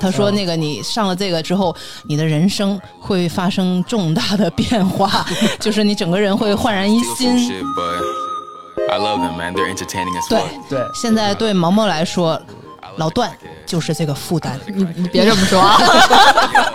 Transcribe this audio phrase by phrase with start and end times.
[0.00, 1.74] 他说那个你上了这个之后，
[2.04, 5.24] 你的人生会发生重大的变化，
[5.60, 7.36] 就是你整个人会焕然一新。
[7.38, 9.54] shit, but I love them, man.
[9.54, 12.40] They're entertaining as 对.对，现在对毛毛来说，
[12.96, 13.30] 老段
[13.66, 14.60] 就是这个负担。
[14.66, 15.78] 你你别这么说啊！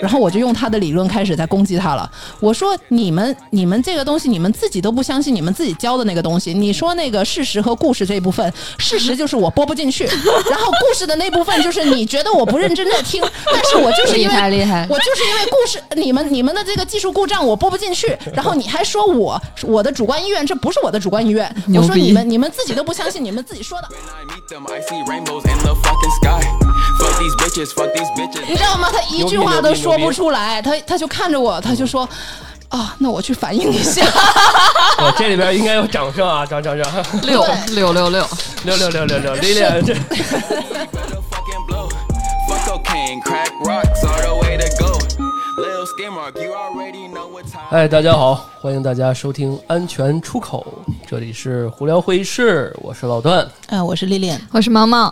[0.00, 2.10] 然后我就用他的理论开始在攻击他了。
[2.40, 6.52] 我说你们你们这个东西，你们自己都不相信你们自己教的那个东西。
[6.54, 13.22] 你说那个事实和故事这一部分，事实就是我播不进去，然后故事的那部分就是你觉得我不认真在听，
[13.52, 21.48] 但是我就是因为厉害厉害我就是因为故事你们你们的这个技术故障我播不进去，然后你还说我我的主观意愿，这不是我的主观意愿。
[21.74, 23.88] 我说你们你们自己都不相信你们自己说的。
[23.88, 26.42] When I meet them, I see rainbows in the fucking sky.
[26.98, 28.42] Fuck these bitches, fuck these bitches.
[28.48, 28.88] 你知道吗？
[28.92, 32.08] 他一句话都说不出来，他他就看着我，他就说。
[32.68, 34.04] 啊，那我去反映一下。
[35.00, 36.86] 我这里边应该有掌声啊，掌掌掌，
[37.22, 38.28] 六六六六，
[38.64, 39.62] 六六六六六，丽丽.
[47.70, 50.66] 哎，大家好，欢迎大家收听安全出口，
[51.08, 53.50] 这里是胡聊会议室，我是老段。
[53.68, 55.10] 嗯，我是丽丽，我是毛毛，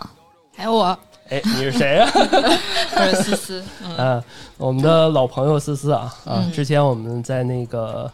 [0.55, 0.95] 还有我，
[1.29, 3.63] 哎，你是谁呀、 我是思思。
[3.97, 4.23] 啊？
[4.57, 6.41] 我们的老朋友思思啊啊！
[6.45, 8.09] 嗯之前我们在那个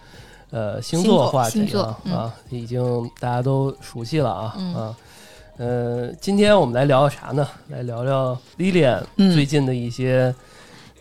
[0.51, 4.95] 呃星座话题啊、嗯啊，已经大家都熟悉了啊、啊。
[5.57, 7.47] 呃，今天我们来聊聊啥呢？
[7.69, 10.33] 来聊聊 Lilian 嗯最近的一些、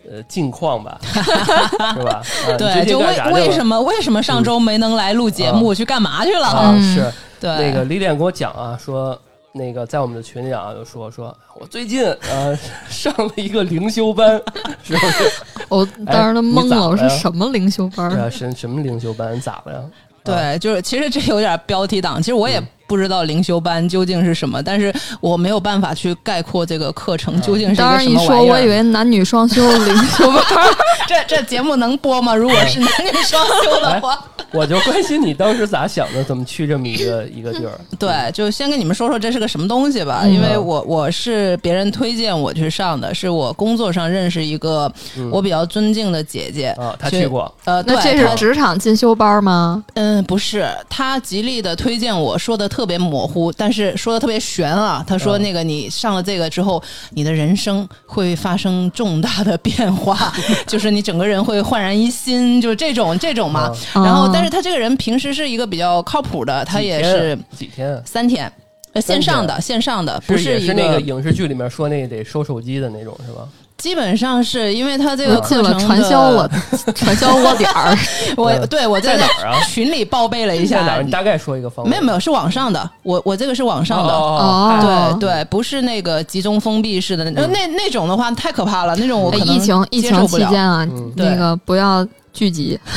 [0.07, 2.21] 呃近况吧， 是吧？
[2.47, 3.81] 啊、对，就为为什么？
[3.81, 5.69] 为什么上周没能来录节目？
[5.71, 6.45] 啊去干嘛去了？
[6.45, 9.19] 啊，嗯是对，那个 Lilian 跟我讲啊，说
[9.55, 12.57] 那个在我们的群里啊，就说说我最近呃
[12.89, 14.41] 上了一个灵修班，
[14.83, 15.31] 是不是？
[15.69, 19.39] 我当时都懵了，我说什么灵修班啊，什什么灵修班？
[19.39, 19.79] 咋了呀？
[19.79, 19.85] 啊
[20.23, 22.17] 对，就是其实这有点标题党。
[22.17, 28.53] 其实我也不知道灵修班究竟是什么，但是我没有办法去概括这个课程究竟是一当个什然一说，么玩意儿。
[28.53, 30.43] 我以为男女双修灵修班。
[31.07, 32.33] 这这节目能播吗？
[32.33, 34.17] 如果是男女双修的话，
[34.53, 37.77] 我就关心你当时咋想的，怎么去这么一个一个地儿？
[37.99, 44.91] 对，就先跟你们说说这是个什么东西吧，因为我我是别人推荐我去上的，是我工作上认识一个
[45.29, 49.83] 我比较尊敬的姐姐啊她去过，呃，那对这是职场进修班吗？
[49.95, 55.05] 嗯，不是，她极力的推荐我说的特别模糊，但是说的特别悬啊。
[55.07, 60.33] 他说嗯那个你上了这个之后，你的人生会发生重大的变化，
[60.65, 63.71] 就是你整个人会焕然一新，就是这种这种嘛。
[63.95, 68.01] 嗯然后，但哦是他这个人平时是一个比较靠谱的，他也是几天啊？
[68.03, 68.51] 三天。
[68.93, 73.47] 呃，线上的，线上的，不一是也是那个影视剧里面说那个得收手机的那种，是吧？
[73.83, 76.51] 基本上是因为他这个我进课程了传销的了，，
[76.95, 77.93] 传销窝点儿。
[78.37, 79.59] 我嗯对我在在哪儿啊？
[79.65, 80.77] 群里报备了一下。
[80.77, 81.91] 在哪儿？，你大概说一个方位。
[81.91, 90.45] 没有没有是网上的，我我这个是网上的，哦，哦对对，不是那个集中封闭式的那、那那种的话太可怕了，那种我哎可能疫情疫情接受不了。
[90.45, 91.11] 期间啊，嗯。
[91.17, 92.79] 那个不要聚集。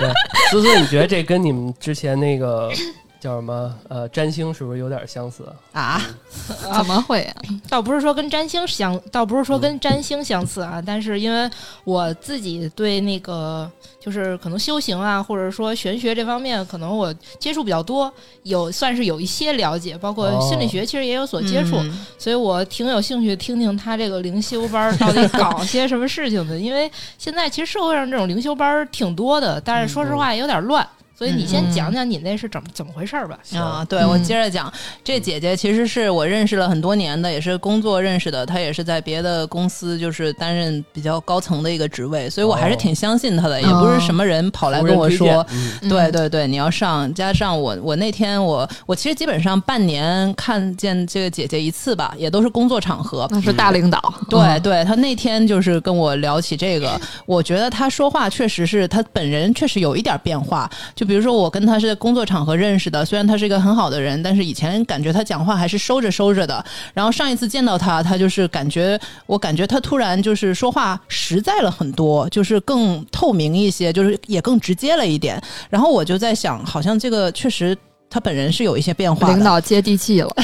[0.00, 0.10] 对，
[0.50, 2.68] 思思，你觉得这跟你们之前那个
[3.20, 5.44] 叫什么呃占星是不是有点相似？
[5.72, 6.00] 啊，
[6.76, 7.36] 怎么会啊？
[7.68, 11.50] 倒不是说跟占星相，倒不是说跟占星相似啊，但是因为
[11.84, 13.70] 我自己对那个
[14.00, 18.12] 就是可能修行啊，或者说玄学这方面，可能我接触比较多，
[18.44, 30.86] 有算是有一些了解，包括哦心理学其实也有所接触，嗯所以我挺有兴趣听听他这个灵修班儿到底搞些什么事情的，因为现在其实社会上这种灵修班儿挺多的，但是说实话也有点乱。
[31.18, 33.36] 所以你先讲讲你那是怎么怎么回事儿吧？
[33.56, 45.44] 啊，对、嗯我接着讲，这姐姐其实是我认识了很多年的，也是工作认识的，她也是在别的公司就是担任比较高层的一个职位，所以我还是挺相信她的，也不是什么人跑来跟我说。
[45.88, 53.26] 对对对，你要上，加上我，我那天我我其实基本上半年看见这个姐姐一次吧，也都是工作场合。
[53.32, 54.00] 那是大领导。
[54.30, 56.96] 对嗯对，她那天就是跟我聊起这个，
[57.26, 60.70] 我觉得她说话确实是她本人确实有一点变化。
[60.94, 66.62] 就比如说我跟他是在工作场合认识的，虽然他是一个很好的人，但是以前感觉他讲话还是收着收着的。
[66.92, 75.42] 然后上一次见到他，他就是感觉我感觉他突然就是说话实在了很多，就是更透明一些，就是也更直接了一点。
[75.70, 77.76] 然后我就在想，好像这个确实。
[78.10, 80.34] 他本人是有一些变化的，领导接地气了，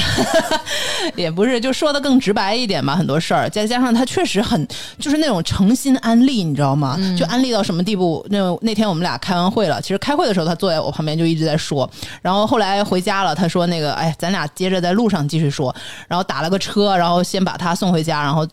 [1.15, 4.67] 也不是，就说的更直白一点吧，很多事儿，再加上他确实很
[4.99, 6.97] 就是那种诚心安利，你知道吗？
[7.17, 8.25] 就安利到什么地步？
[8.29, 11.89] 那那天我们俩开完会了，其实开会的时候他坐在我旁边就一直在说，
[12.21, 15.75] 然后后来回家了，他说那个哎，咱俩接着在路上继续说，
[16.07, 18.47] 然后打了个车，然后先把他送回家，然后。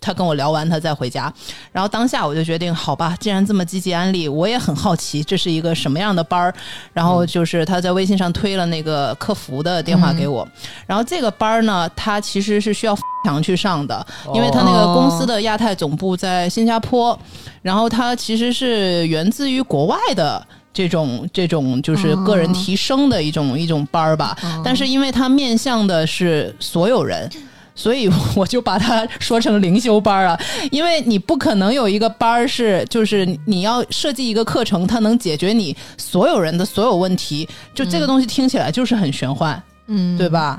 [0.00, 1.32] 他跟我聊完，他再回家。
[1.72, 6.54] 然后当下我就决定，好吧，既然这么积极安利，我也很好奇这是一个什么样的班儿。
[6.92, 10.46] 然后就是他在微信上推了那个客服的电话给我。
[10.86, 17.18] 然后这个班儿呢，他其实是需要强去上的，因为他那个公司的亚太总部在新加坡，
[17.62, 20.46] 然后他其实是源自于国外的。
[20.70, 27.28] 这种这种就是个人提升的一种、一种班儿吧，但是因为它面向的是所有人，
[27.78, 30.38] 所以我就把它说成灵修班儿啊。
[30.72, 40.58] 因为你不可能有一个班儿是，就是你要设计一个课程，它能解决你所有人的所有问题，就这个东西听起来就是很玄幻，嗯，对吧？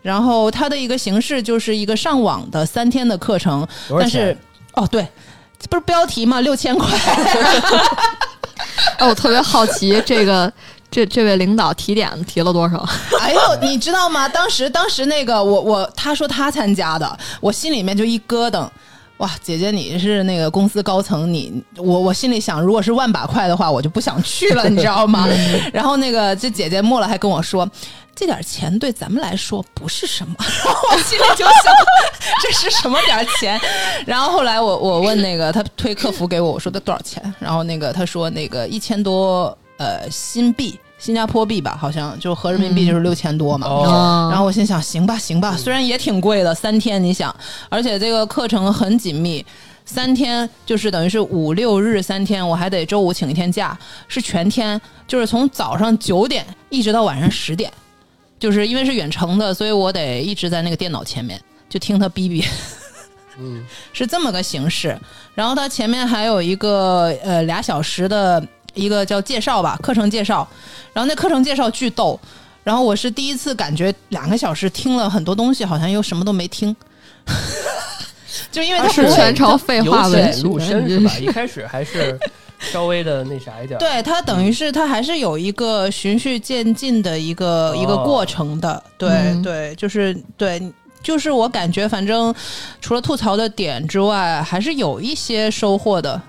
[0.00, 3.66] 然后它的一个形式就是一个上网的三天的课程，
[3.98, 4.36] 但是？
[4.74, 5.04] 哦对，
[5.58, 6.40] 这不是标题嘛？
[6.40, 6.96] 六千块。
[8.98, 10.50] 哎， 我特别好奇，这个
[10.90, 12.84] 这这位领导提点提了多少？
[13.20, 14.28] 哎呦，你知道吗？
[14.28, 18.68] 当时当时那个我我他说他参加的，我心里面就一咯噔。
[19.18, 25.28] 哇，姐姐你是那个公司高层，你我我心里想，如果是万把块的话，我就不想去了， 你知道吗？
[25.74, 27.68] 然后那个这姐姐末了还跟我说，
[28.16, 30.34] 这点钱对咱们来说不是什么。
[30.38, 31.54] 然 后我心里就想，
[32.42, 33.60] 这是什么点儿钱？
[34.06, 37.22] 然后后来我我问那个他推客服给我，我说的多少钱？
[37.38, 43.66] 然后那个他说那个一千多呃新币，新加坡币吧，好像就合人民币就是六千多嘛。
[43.66, 47.34] 哦然后我心想，行吧，行吧，虽然也挺贵的，三天，你想，
[47.70, 49.44] 而且这个课程很紧密，
[49.86, 54.78] 三天就是等于是五六日三天，我还得周五请一天假，是全天，
[55.08, 57.72] 就是从早上九点一直到晚上十点，
[58.38, 61.40] 就是因为是远程的，所以我得一直在那个电脑前面，
[61.70, 62.46] 就听他哔哔。
[63.38, 64.94] 嗯， 是这么个形式。
[65.34, 68.44] 然后它前面还有一个呃俩小时的
[68.74, 70.46] 一个叫介绍吧，课程介绍。
[70.92, 72.18] 然后那课程介绍巨逗。
[72.62, 76.76] 然后我是第一次感觉两个小时听了很多东西，好像又什么都没听。
[78.52, 81.12] 就因为它它是全程废话文浅入学，深是吧？
[81.18, 82.18] 一开始 还是
[82.58, 83.80] 稍微的那啥一点儿。
[83.80, 90.60] 对他等于是他还是有一个循序渐进的一个、一个哦过程的，对、嗯对，就是对，
[91.02, 92.32] 就是我感觉反正
[92.80, 96.20] 除了吐槽的点之外，还是有一些收获的。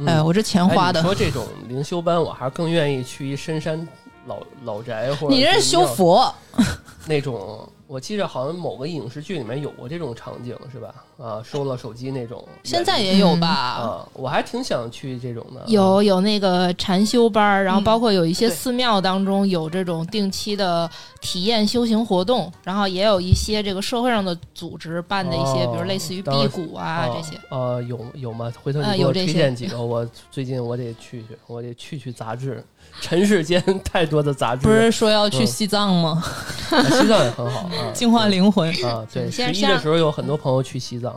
[0.00, 3.86] 嗯哎，我这钱哎花的你，说这种灵修班，我还是更愿意去一深山
[4.26, 6.34] 老老宅或者你这是修佛，
[7.06, 7.68] 那种。
[7.86, 10.94] 我记着好像某个影视剧里面有过这种场景，是吧？
[11.20, 12.42] 啊，收了手机那种。
[12.64, 13.46] 现在也有吧？
[13.48, 15.62] 啊，我还挺想去这种的。
[15.66, 20.88] 有有那个禅修班儿，然后嗯包括有一些寺庙当中有这种定期的
[21.20, 27.38] 体验修行活动，然后也有一些这个社会上的组织办的一些，哦比如类似于辟谷啊哦这些。
[27.50, 28.50] 呃，有有吗？
[28.62, 32.64] 回头你给我推荐几个，我最近我得去去，我得去去杂志。
[33.00, 36.22] 尘世间太多的杂志，不是说要去嗯西藏吗？
[36.70, 38.68] 啊西藏也很好啊， 净化灵魂。
[38.84, 41.09] 啊，对，十一的时候有很多朋友去西藏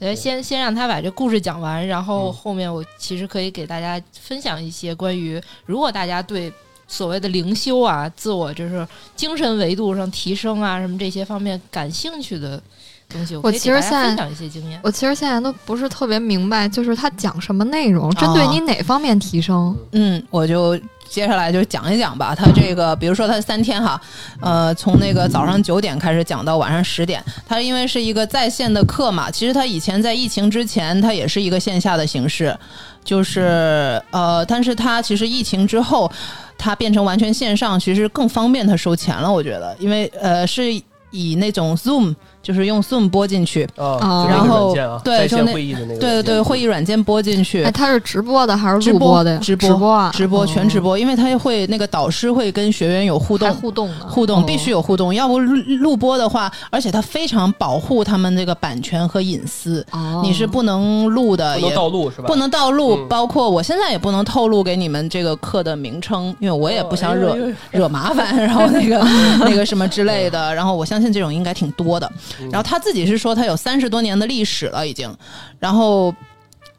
[0.00, 2.32] 哎先先让他把这故事讲完，然后嗯。
[2.32, 6.52] 后面我其实可以给大家分享一些关于，如果大家对
[6.88, 8.86] 所谓的灵修啊、自我就是
[9.16, 12.62] 精神维度上提升啊什么这些方面感兴趣的
[13.08, 14.78] 东西，我其实现在分享一些经验。
[14.84, 19.76] 我其实现在都不是特别明白，就是他讲什么内容，针对你哪方面提升？
[19.92, 22.34] 嗯，我就接下来就讲一讲吧。
[22.34, 24.00] 他这个，比如说他三天哈，
[24.40, 27.22] 呃，从那个早上九点开始讲到晚上十点。
[27.46, 32.56] 他因为是一个在线的课嘛，其实他以前在疫情之前，他也是一个线下的形式，
[33.04, 36.10] 就是呃，但是他其实疫情之后，
[36.58, 39.32] 他变成完全线上，其实更方便他收钱了。
[39.32, 40.64] 我觉得，因为呃是
[41.10, 42.14] 以那种 Zoom，
[42.46, 43.68] 就是用 Zoom 播进去。
[43.76, 49.38] 然后啊对就那会议的那个，对对对，会议软件播进去，哎，他是直播的还是录播的呀？
[49.42, 53.52] 直播直播啊，直播哦全直播，因为它会那个导师会跟学员有互动。
[53.54, 62.26] 互动，互动哦必须有互动，要不录录播的话，而且它非常保护他们这个版权和隐私，哦，你是不能录的，不能也盗录是吧？
[62.28, 68.98] 不能盗录，嗯包括我现在也不能透露给你们这个课的名称，因为我也不想惹、哦哎呦哎惹麻烦，然后那个
[69.40, 72.10] 那个什么之类的，然后我相信这种应该挺多的。
[72.50, 75.12] 然后他自己是说他有三十多年的历史了已经，
[75.58, 76.14] 然后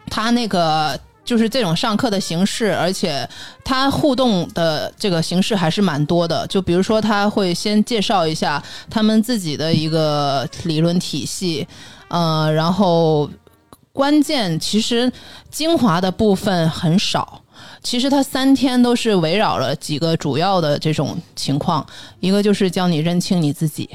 [0.10, 1.00] 他那个。
[1.28, 3.30] 就是这种上课的形式，而且
[3.62, 6.48] 他互动的这个形式还是蛮多的。
[6.48, 11.68] 就比如说，他会先介绍一下他们自己的一个理论体系，
[12.08, 13.30] 呃，然后
[13.92, 15.12] 关键其实
[15.52, 17.42] 精华的部分很少。
[17.84, 21.86] 其实他三天都是围绕了几个主要的这种情况，
[22.22, 23.90] 一个就是教你认清你自己，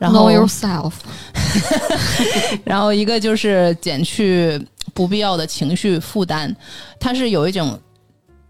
[0.00, 0.94] 然后 know yourself，
[2.64, 4.58] 然后一个就是减去
[4.94, 6.56] 不必要的情绪负担，
[6.98, 7.78] 它是有一种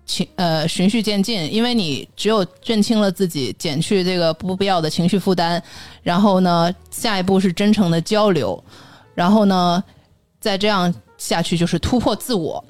[0.07, 5.61] 情呃循序渐进，因为你只有认清了自己，减去这个不必要的情绪负担，
[6.04, 8.62] 然后呢，下一步是真诚的交流，
[9.12, 9.83] 然后呢，
[10.38, 12.64] 再这样下去就是突破自我。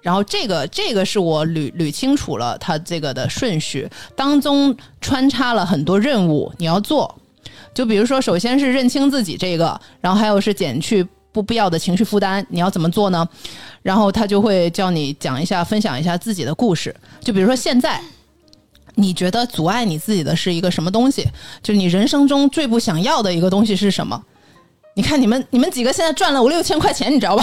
[0.00, 3.86] 然后这个这个是我捋捋清楚了它这个的顺序，
[4.16, 7.14] 当中穿插了很多任务你要做。
[7.74, 13.26] 就比如说，首先是认清自己这个，然后还有是减去不必要的情绪负担，你要怎么做呢？
[13.82, 16.94] 然后他就会叫你讲一下、分享一下自己的故事。
[17.20, 18.00] 就比如说现在，
[18.94, 21.26] 你觉得阻碍你自己的是一个什么东西？
[21.62, 24.22] 就是你人生中最不想要的一个东西是什么？
[24.94, 27.42] 你看你们你们几个现在赚了五六千块钱，你知道吧？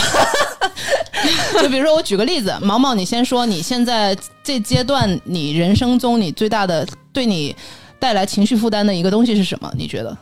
[1.60, 7.56] 就比如说我举个例子，毛毛，你先说你现在这阶段你人生中你最大的对你
[8.00, 9.72] 带来情绪负担的一个东西是什么？
[9.76, 10.18] 你觉得？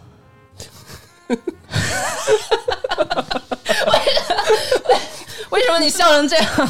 [5.49, 6.69] 为什么你笑成这样？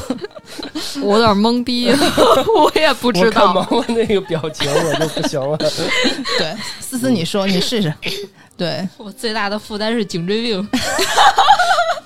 [1.01, 1.89] 我有点懵逼，
[2.55, 3.53] 我也不知道。
[3.53, 5.57] 看毛毛那个表情我就不行了。
[5.57, 7.93] 对，思思，你说，你试试。
[8.55, 10.61] 对，我最大的负担是颈椎病，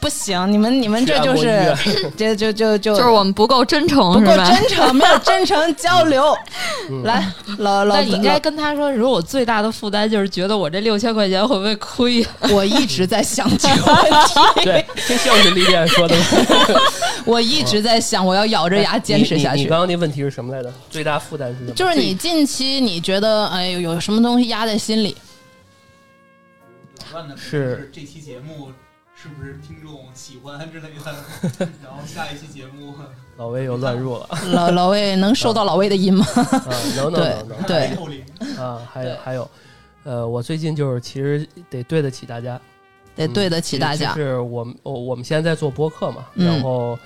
[0.01, 1.73] 不行，你们你们这就是，
[2.17, 4.35] 这就就就就是我们不够真诚，不够？
[4.35, 6.35] 真诚，没有真诚交流。
[7.03, 12.25] 来，老老那你应该跟他说，如果我最大的负担就是觉得我这六千块钱会不会亏？
[12.51, 16.15] 我一直在想这个问题，对，这像是李典说的。
[17.23, 19.77] 我一直在想，我要咬着牙坚持下去你你你刚。
[19.77, 20.73] 刚那问题是什么来着？
[20.89, 21.71] 最大负担是什么？
[21.73, 25.15] 就是你近期你觉得哎有有什么东西压在心里？
[27.35, 28.71] 是这期节目
[29.21, 32.93] 是不是听众喜欢之类的， 然后下一期节目
[33.37, 36.25] 老魏又乱入了老老魏能收到老魏的音吗？
[36.35, 36.49] 啊！
[36.95, 37.87] 能能能能对。
[38.57, 38.81] 啊！
[38.91, 39.49] 还有还有，
[40.03, 42.59] 呃，我最近就是其实得对得起大家，
[43.15, 44.21] 得对得起大家就。
[44.21, 46.97] 是我们我我们现在在做播客嘛，嗯然后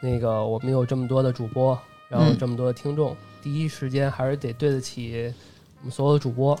[0.00, 5.32] 那个我们有这么多的主播，然后嗯这么多的听众，第一时间还是得对得起
[5.80, 6.58] 我们所有的主播，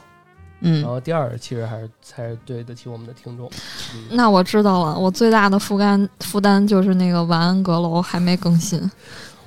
[0.62, 3.50] 然嗯，后第二其实还是才是对得起我们的听众。
[3.94, 8.80] 嗯，那我知道了，我最大的负担负担就是那个晚安阁楼还没更新。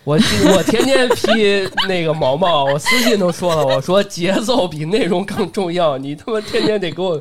[0.03, 0.15] 我
[0.53, 7.19] 我天天批那个毛毛，我私信都说了，我说节奏比内容更重要，你他妈天天得给我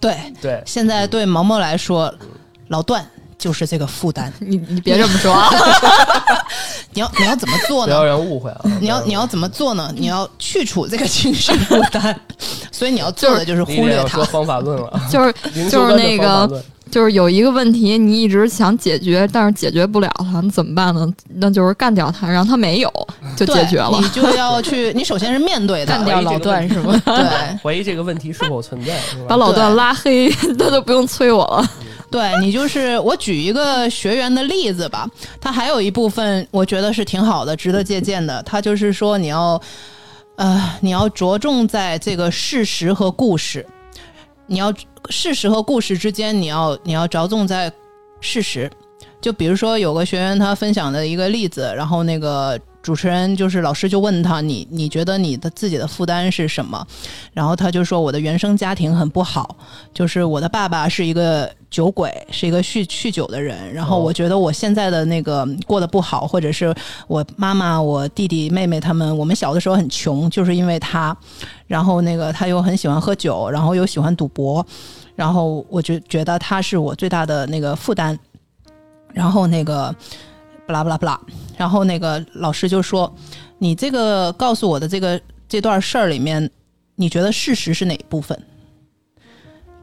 [0.00, 0.62] 对， 对。
[0.64, 2.14] 现在对毛毛来说，
[2.68, 3.04] 老段
[3.40, 4.32] 就是这个负担。
[4.38, 5.48] 你你别这么说啊！
[6.92, 8.04] 你要你要怎么做呢不要？
[8.04, 8.60] 让人误会啊！
[8.80, 9.92] 你要你要怎么做呢？
[9.96, 12.14] 你要去除这个情绪负担，
[12.70, 14.22] 所以你要做的就是忽略它。
[14.24, 15.32] 方法论了， 就是
[15.70, 21.08] 就是那个就是有一个问题，你一直想解决，但是解决不了它，你怎么办呢？
[21.36, 22.92] 那就是干掉它，让它没有，
[23.36, 24.08] 就解决了你。
[24.08, 27.00] 就要去，你首先是面对它，干掉老段是吗？
[27.06, 29.26] 对怀疑这个问题是否存在，是吧？
[29.28, 30.28] 把老段拉黑，
[30.58, 31.70] 他就不用催我了。
[32.10, 35.08] 对，你就是我举一个学员的例子吧，
[35.40, 38.42] 他还有一部分我觉得是挺好的，值得借鉴的。
[38.42, 39.60] 他就是说你要，
[40.34, 43.64] 呃，你要着重在这个事实和故事，
[44.46, 44.74] 你要
[45.08, 47.72] 事实和故事之间，你要你要着重在
[48.20, 48.68] 事实。
[49.20, 56.86] 就比如说有个学员他分享的一个例子，然后那个主持人就是老师就问他你你觉得你的自己的负担是什么？
[57.32, 59.56] 然后他就说我的原生家庭很不好，
[59.92, 63.72] 就是我的爸爸是一个酒鬼，是一个酗酗酒的人。
[63.72, 66.74] 然后哦我觉得我现在的那个过得不好，或者是
[67.06, 71.16] 我妈妈、我弟弟妹妹他们，我们小的时候很穷，就是因为他。
[71.66, 74.66] 然后那个他又很喜欢喝酒，然后又喜欢赌博，
[75.14, 78.18] 然后我就觉得他是我最大的那个负担。
[79.12, 79.94] 然后那个
[80.70, 81.20] 巴拉巴拉巴拉，
[81.58, 83.12] 然后那个老师就说
[83.58, 86.48] ：“你这个告诉我的这个这段事儿里面，
[86.94, 88.40] 你觉得事实是哪一部分？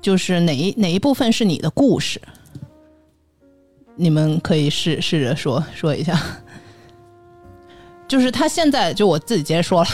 [0.02, 2.22] 就是哪一哪一部分是你的故事？
[3.96, 6.18] 你们可以试试着说说一下。
[8.08, 9.90] 就是他现在就我自己直接说了，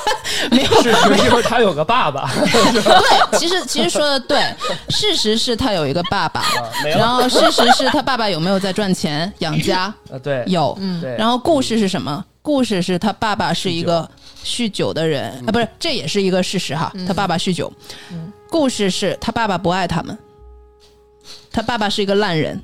[0.50, 4.42] 没有事实因为他有个爸爸，对，其实其实说的对，
[4.88, 6.44] 事实是他有一个爸爸，
[6.84, 9.82] 然后事实是他爸爸有没有在赚钱养家？
[10.12, 12.24] 啊，对，有，嗯，对，然后故事是什么？
[12.42, 14.08] 故事是他爸爸是一个
[14.44, 15.30] 酗酒的人。
[15.46, 16.92] 啊，不是，这也是一个事实哈。
[17.06, 17.72] 他爸爸酗酒。
[18.50, 20.18] 故事是他爸爸不爱他们，
[21.52, 22.60] 他爸爸是一个烂人。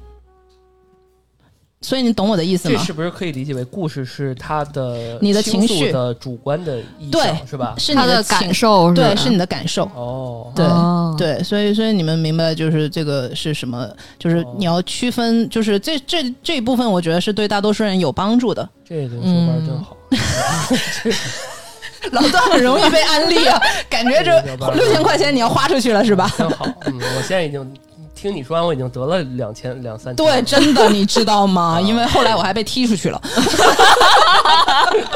[1.80, 2.78] 所以你懂我的意思吗？
[2.78, 7.74] 这是不是可以理解为故事是他的你的情绪的主观的意对向是吧？
[7.78, 9.84] 是你他的感，受对，是你的感受。
[9.94, 13.88] 哦，对哦对，所以所以你们明白就是这个是什么？
[14.18, 18.68] 就是你要区分，就是这这这一部分，我觉得是对大多数人有帮助的。
[18.84, 19.96] 这个说班真好，
[22.10, 24.40] 老段很容易被安利啊，感觉这
[24.74, 26.28] 六千块钱你要花出去了是吧？
[26.36, 26.66] 真好。
[26.86, 27.72] 嗯，我现在已经
[28.20, 30.16] 听你说完，我已经得了两千两三千。
[30.16, 31.78] 对，真的，你知道吗？
[31.78, 33.20] 啊因为后来我还被踢出去了。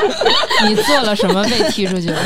[0.69, 2.19] 你做了什么被踢出去了？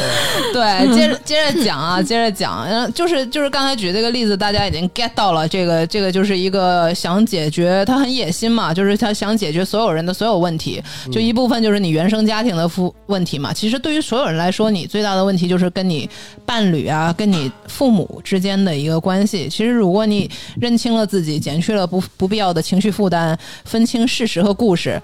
[0.52, 13.52] 对，接着接着讲啊， 接着讲，嗯，就是就是刚才举这个例子，大家已经 get 到了，这个这个就是一个想解决，他很野心嘛，就是他想解决所有人的所有问题，就一部分就是你原生家庭的负问题嘛。
[13.52, 16.08] 其实对于所有人来说，你最大的问题就是跟你
[16.44, 19.48] 伴侣啊，跟你父母之间的一个关系。
[19.48, 25.00] 其实如果你认清了自己，减去了不不必要的情绪负担，分清事实和故事，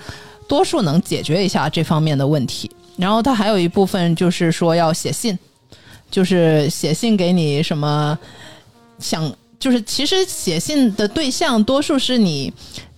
[0.53, 2.71] 多数能解决一下这方面的问题。
[2.99, 5.39] 然后他还有一部分就是说要写信，
[6.11, 8.19] 就是写信给你什么
[8.99, 12.53] 想，就是其实写信的对象多数是你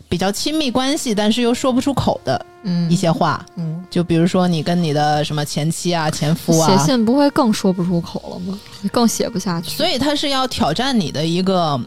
[0.08, 3.46] 比较亲密关系，但是又说不出口的嗯一些话。
[3.54, 8.58] 嗯，就比如说你跟你的什么前妻啊、前夫啊，写信不会更说不出口了吗？
[8.90, 9.70] 更写不下去。
[9.76, 11.80] 所以他是要挑战你的一个，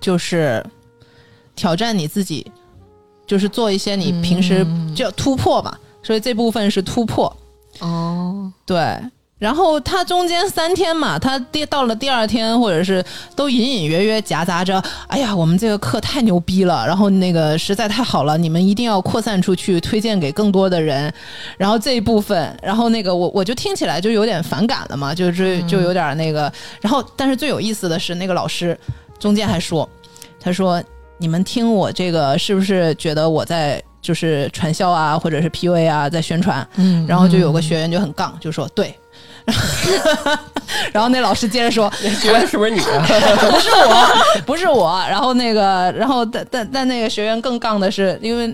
[0.00, 0.66] 就是
[1.54, 2.50] 挑战你自己，
[3.32, 5.74] 就是做一些你平时嗯就突破嘛。
[6.02, 7.34] 所以这部分是突破，
[7.78, 8.98] 哦，对。
[9.38, 13.02] 然后他中间三天嘛，他第到了第二天，或者是
[13.34, 21.12] 都隐隐约约夹杂着，哎呀，我们这个课太牛逼了，然后那个实在太好了，你们一定要扩散出去，推荐给更多的人。
[21.56, 26.52] 然后这一部分，然后那个我我就听起来就有点反感了嘛，就是就有点那个。
[26.80, 28.78] 然后，但是最有意思的是，那个老师
[29.18, 29.88] 中间还说，
[30.38, 30.82] 他说
[31.22, 36.66] 你们听我这个是不是觉得我在就是传销啊，或者是 PUA 啊，在宣传？
[36.74, 38.92] 嗯然后就有个学员就很杠，就说对。
[40.92, 43.06] 然后那老师接着说，那学员是不是你啊？
[43.50, 45.00] 不是我，不是我。
[45.08, 48.52] 然后那个，然后但但但那个学员更杠的是，因为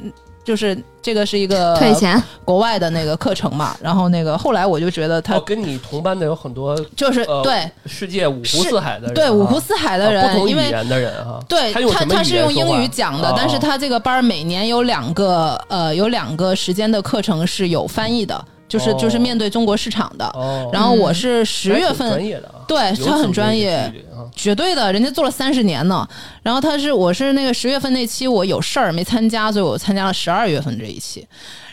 [0.48, 3.76] 就是这个是一个退钱，国外的那个课程嘛。
[3.82, 7.70] 然后那个后来我就觉得他哦，跟你同班的有很多就是、呃对。
[7.84, 11.38] 世界五湖四海的人啊，对五湖四海的啊不人，因为同语言的人哈。
[11.46, 13.34] 对他他是用英语讲的，哦。
[13.36, 18.96] 但是他这个班每年有两个呃有两个时间的课程是有翻译的，就是、哦。
[18.98, 20.24] 就是面对中国市场的。
[20.28, 23.92] 哦，然后我是十月份，业的啊，对他很专业。
[24.36, 26.06] 绝对的，人家做了三十年呢。
[26.42, 31.26] 然后他是我是那个十月份那期我有事儿没参加，所以我参加了十二月份这一期。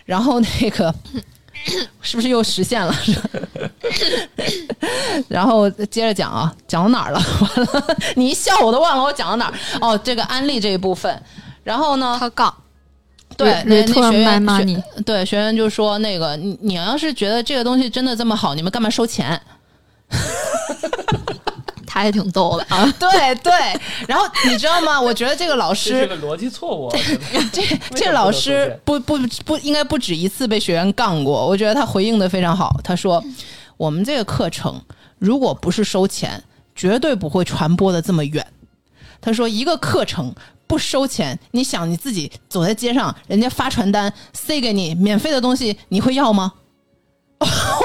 [0.06, 0.94] 然后那个
[2.02, 2.96] 是不是又实现了？
[5.28, 7.19] 然后接着讲啊，讲到哪儿了？
[7.41, 9.54] 完了，你一笑我都忘了我讲到哪儿。
[9.82, 11.22] 哦，这个安利这一部分。
[11.63, 12.54] 然后呢，他杠，
[13.36, 19.39] 对，那那学员学 money，对学员就说那个你你要是觉得这个东西真的这么好，你们干嘛收钱？
[21.88, 22.86] 他也挺逗的啊。
[23.00, 23.52] 对对，
[24.08, 25.00] 然后你知道吗？
[25.00, 26.91] 我觉得这个老师这，个逻辑错误
[27.52, 27.63] 这
[27.96, 31.46] 这老师不不不应该不止一次被学员杠过。
[31.46, 33.24] 我觉得他回应的非常好，他说
[33.78, 34.82] 我们这个课程
[35.20, 36.44] 如果不是收钱，
[36.76, 38.46] 绝对不会传播的这么远。
[39.22, 40.34] 他说一个课程。
[40.68, 46.52] 不收钱，你想你自己走在街上，人家发传单塞给你免费的东西，你会要吗？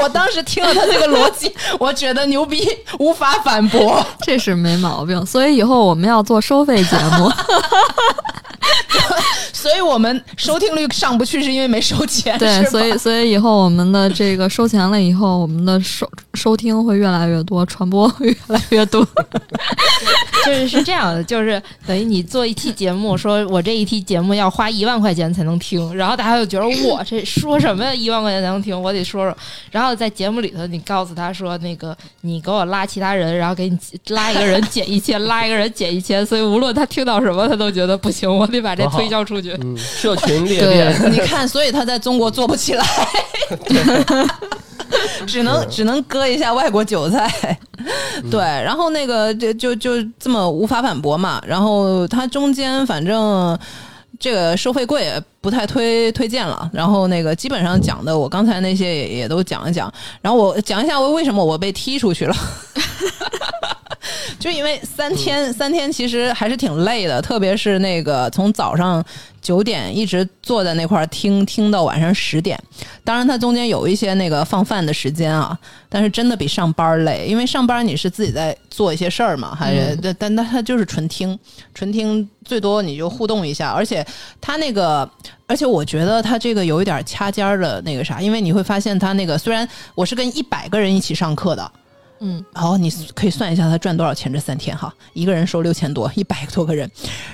[0.03, 4.05] 我当时听了他这个逻辑， 我觉得牛逼，无法反驳。
[4.23, 7.31] 这是没毛病，所以以后我们要做收费节目。
[9.53, 19.07] 所以我们收听率上不去，是因为没收钱，对，所以所以以后我们的这个收钱了以后，我们的收收听会越来越多，传播会越来越多。
[20.47, 27.95] 就是是这样的，就是等于你做一期节目，说我这一期节目要花一万块钱才能听，然后大家就觉得 我这说什么呀？
[27.95, 29.37] 一万块钱才能听，我得说说。
[29.71, 33.79] 然后在节目里头，你告诉他说，那个你给我拉其他人，然后给你
[34.09, 39.57] 拉一个人减一千，拉一个人减一千，所以无论他听到什么，他都觉得不行，我得把这推销出去。
[39.63, 42.85] 嗯，社群裂变，你看，所以他在中国做不起来，
[45.27, 47.59] 只能只能割一下外国韭菜。
[48.31, 51.43] 对，然后那个就就就这么无法反驳嘛。
[51.47, 53.59] 然后他中间反正
[54.19, 56.69] 这个收费贵不太推推荐了。
[56.73, 59.93] 然后那个基本上讲的，我刚才那些也也都讲一讲。
[60.21, 62.37] 然后我讲一下我为什么我被踢出去了。
[64.39, 69.05] 就因为三天三天其实还是挺累的，特别是那个从早上
[69.43, 72.59] 九点一直坐在那块儿听听到晚上十点。
[73.05, 75.59] 当然，它中间有一些那个放饭的时间啊，
[75.89, 81.39] 但是真的比上班累，因为上班你是自己在做一些事儿嘛，还是但但但它就是纯听，
[81.75, 84.05] 纯听最多你就互动一下，而且
[84.41, 85.09] 它那个。
[85.47, 91.73] 而且我觉得他这个有一点掐尖儿的那个啥，因为你会发现他那个虽然我是跟一百个人一起上课的，
[92.21, 96.91] 嗯，然后你可以算一下他赚多少钱这三天哈，一个人收六千多，一百多个人，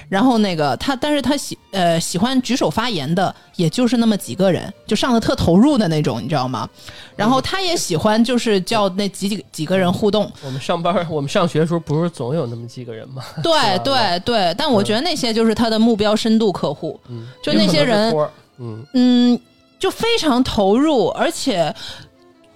[0.08, 6.68] 然后那个他，但是他喜呃喜欢举手发言的，也就是那么几个人，就上的特投入的那种，你知道吗？
[7.16, 13.24] 然后他也喜欢就是叫那几几几个人互动，我们上班，我们上学的时候不是总有那么几个人吗？
[13.42, 18.14] 对对对，但我觉得那些就是他的目标深度客户，嗯，就那些人
[18.58, 19.40] 嗯，嗯，
[19.78, 21.74] 就非常投入，而且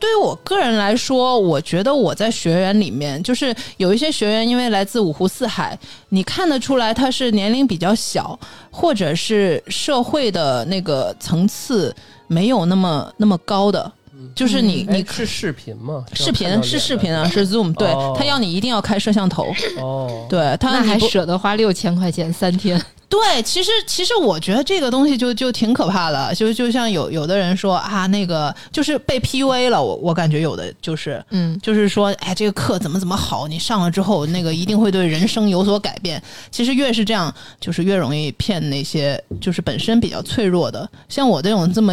[0.00, 8.38] 对于我个人来说，我觉得我在学员里面，就是有一些学员，因为来自五湖四海，你看得出来他是年龄比较小，
[8.70, 11.94] 或者是社会的那个层次
[12.26, 13.92] 没有那么那么高的，
[14.40, 16.02] 就是你你哎是视频吗？
[16.14, 19.46] 视频是视频啊，是 Zoom，对哦他要你一定要开摄像头，
[19.78, 22.82] 哦， 对他还舍得花六千块钱三天？
[23.10, 31.22] 对，其实其实我觉得这个东西就就挺可怕的，就就像有有的人说啊，那个就是被 PUA 了，我我感觉有的就是。
[31.30, 36.22] 嗯，就是说，哎，这个课怎么怎么好，你上了之后，那个一定会对人生有所改变。
[36.52, 41.92] 其实越是这样，就是越容易骗那些就是本身比较脆弱的，像我这种这么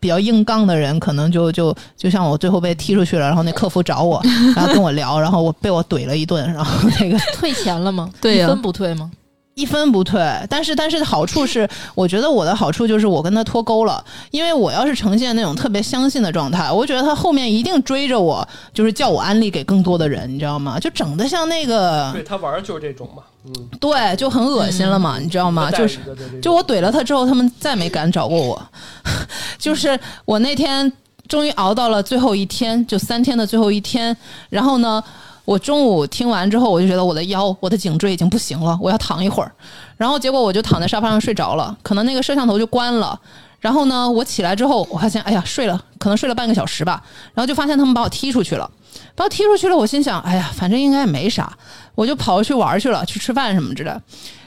[0.00, 4.20] 比较硬杠的人，可能就就就像我最后被踢出去了，然后那客服找我，
[4.54, 8.10] 然后跟我聊，然后我被我怼了一顿，然后那个退钱了吗？
[8.20, 9.10] 对呀一分不退吗？
[9.56, 20.78] 一分不退，但是但是好处是，我觉得我的好处就是我跟他脱钩了，因为我要是呈现那种特别相信的状态，我觉得他后面一定追着我，就是叫我安利给更多的人，你知道吗？
[20.78, 25.70] 就整的像那个对他玩儿就是这种嘛，嗯，对，就很恶心了嘛，你知道吗？
[25.70, 26.00] 就是
[26.42, 28.62] 就我怼了他之后，他们再没敢找过我。
[29.56, 30.92] 就是我那天
[31.28, 34.14] 终于熬到了最后一天，就三天的最后一天。
[34.50, 35.02] 然后呢，
[35.46, 39.50] 我中午听完之后，我就觉得我的腰、我的颈椎已经不行了，我要躺一会儿。
[39.96, 43.18] 然后结果我就躺在沙发上睡着了，可能那个摄像头就关了。
[43.60, 47.02] 然后呢，我起来之后，我发现，哎呀，睡了，可能睡了半个小时吧。
[47.32, 48.70] 然后就发现他们把我踢出去了，
[49.14, 49.76] 把我踢出去了。
[49.76, 51.56] 我心想，哎呀，反正应该也没啥，
[51.94, 54.02] 我就跑出去玩去了，去吃饭什么之类的。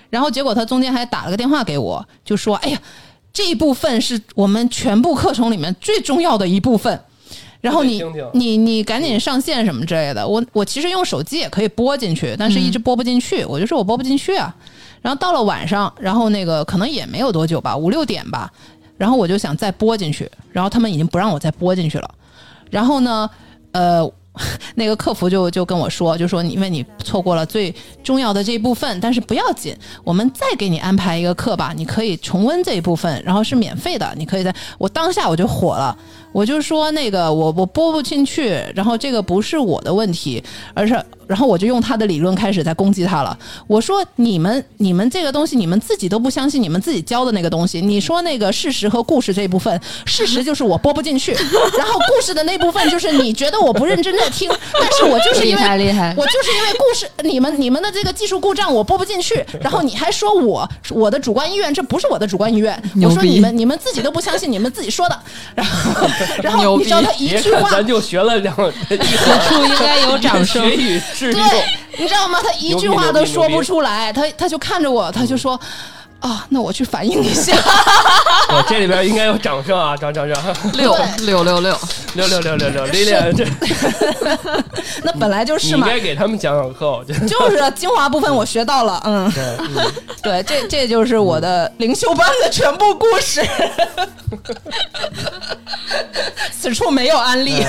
[0.09, 2.79] 然后结果他中间还打了个电话给我，就说：“哎呀，
[3.31, 7.01] 这一部分是我们全部课程里面最重要的一部分。”
[7.61, 10.25] 然后你听听你你赶紧上线什么之类的。
[10.27, 13.43] 我我其实用手机也可以播进去，但是一直播不进去。
[13.45, 14.55] 我就说我播不进去啊。
[15.01, 18.51] 然后到了晚上，然后那个可能也没有多久吧，五六点吧。
[18.97, 22.09] 然后我就想再播进去，然后他们已经不让我再播进去了。
[22.69, 23.29] 然后呢，
[23.71, 24.05] 呃，
[24.75, 35.97] 那个客服就就跟我说，就说你因为你错过了最重要的这一部分，但是不要紧，我们再给你安排一个课吧，你可以重温这一部分，然后是免费的，你可以在我当下我就火了。
[36.31, 40.93] 我就说那个我我播不进去，然后这个不是我的问题，而是
[41.27, 43.37] 然后我就用他的理论开始在攻击他了。
[43.67, 47.81] 我说你们你们这个东西你们自己都不相信你们自己教的那个东西。
[47.81, 51.31] 你说那个事实和故事这一部分，事实就是我播不进去，
[51.77, 56.13] 然后故事的那部分就是你觉得我不认真在听，但是我就是厉因为 害厉害！
[56.17, 62.79] 我就是因为故事，你们你们的这个技术故障我播不进去，然后你还说我我的主观意愿，这不是我的主观意愿。
[63.03, 65.19] 我说你们你们自己都不相信你们自己说的，
[65.53, 66.07] 然 后
[66.41, 68.55] 然后你知道他一句话，咱就学了两
[68.89, 70.63] 一此处应该有掌声。
[70.63, 71.63] 对，
[71.97, 72.39] 你知道吗？
[72.43, 75.59] 他一句话都说不出来，他他就看着我，他就说。
[76.19, 77.55] 啊，那我去反映一下。
[78.51, 81.77] 我这里边应该有掌声啊，掌掌掌，六六六六，
[82.15, 83.45] 六六六六六，丽丽，这
[85.03, 87.27] 那本来就你是嘛，应该给他们讲讲课，我觉得。
[87.27, 93.41] 就是精华部分我学到了，嗯，对，嗯对，这这就是我的灵修班的全部故事。
[96.51, 97.63] 此处没有安利，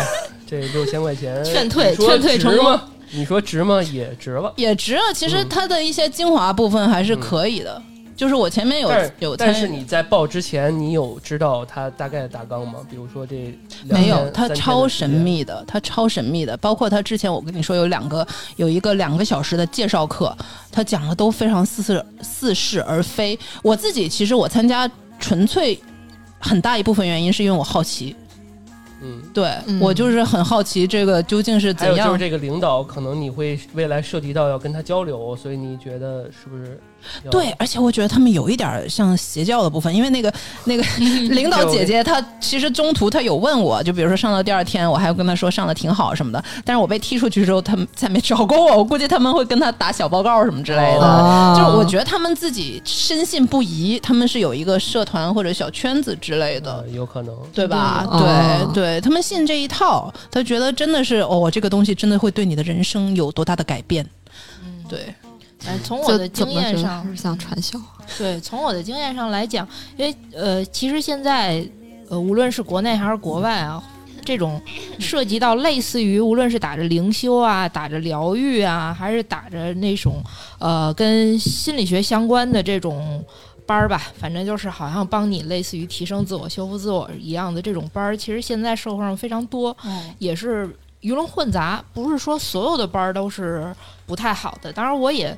[0.49, 2.83] 这六千块钱劝退劝退成功值吗？
[3.13, 3.83] 你说值吗？
[3.83, 4.53] 也值了。
[4.57, 5.03] 也值啊。
[5.15, 7.81] 其实它的一些精华部分还是可以的，
[8.21, 12.81] 就是我前面有有但是你在报之前，你有知道他大概的大纲吗？
[12.91, 16.55] 比如说这没有天，它三天超神秘的，他超神秘的。
[16.59, 20.37] 包括他之前我跟你说有两个，有一个两个小时的介绍课，
[20.71, 23.39] 他讲的都非常似是似是而非。
[23.63, 24.87] 我自己其实我参加
[25.19, 25.81] 纯粹
[26.39, 28.15] 很大一部分原因是因为我好奇，
[29.01, 29.23] 嗯。
[29.33, 32.19] 对、嗯我就是很好奇这个究竟是怎样还有就是。
[32.19, 36.90] 这个领导，可能你会未来涉及到要跟他交流，所以你觉得是不是要？
[37.31, 40.33] 对，而且我觉得他们有一点像邪教的部分，因为那个
[40.65, 40.83] 那个
[41.35, 51.07] 领导姐姐她其实中途她有问我，就比如说上到第二天，我还跟她说上的挺好什么的，但是我被踢出去之后，他们再没找过我，我估计他们会跟他打小报告什么之类的。
[51.07, 56.73] 哦就是我觉得他们自己深信不疑，他们是有一个社团或者小圈子之类的。
[56.73, 57.35] 呃有可能。
[57.53, 58.07] 对吧？
[58.11, 64.07] 嗯对、哦对，他们信这一套，他觉得真的是哦，这个东西真的会对你的人生有多大的改变？
[64.89, 65.15] 对，
[65.67, 67.79] 哎，从我的经验上像传销？
[68.17, 71.65] 对，从我的经验上来讲，因为呃，其实现在
[72.09, 73.83] 呃，无论是国内还是国外啊，
[74.25, 74.61] 这种
[74.99, 80.23] 涉及到类似于无论是打着灵修啊、打着疗愈啊，还是打着那种
[80.59, 83.25] 呃跟心理学相关的这种
[83.67, 89.77] 班儿吧，反正就是好像帮你类似于提升自我、修复自我一样的这种班儿，其实现在社会上非常多，
[90.19, 90.69] 也是
[91.01, 93.75] 鱼龙混杂，不是说所有的班儿都是
[94.07, 94.73] 不太好的。
[94.73, 95.37] 当然，我也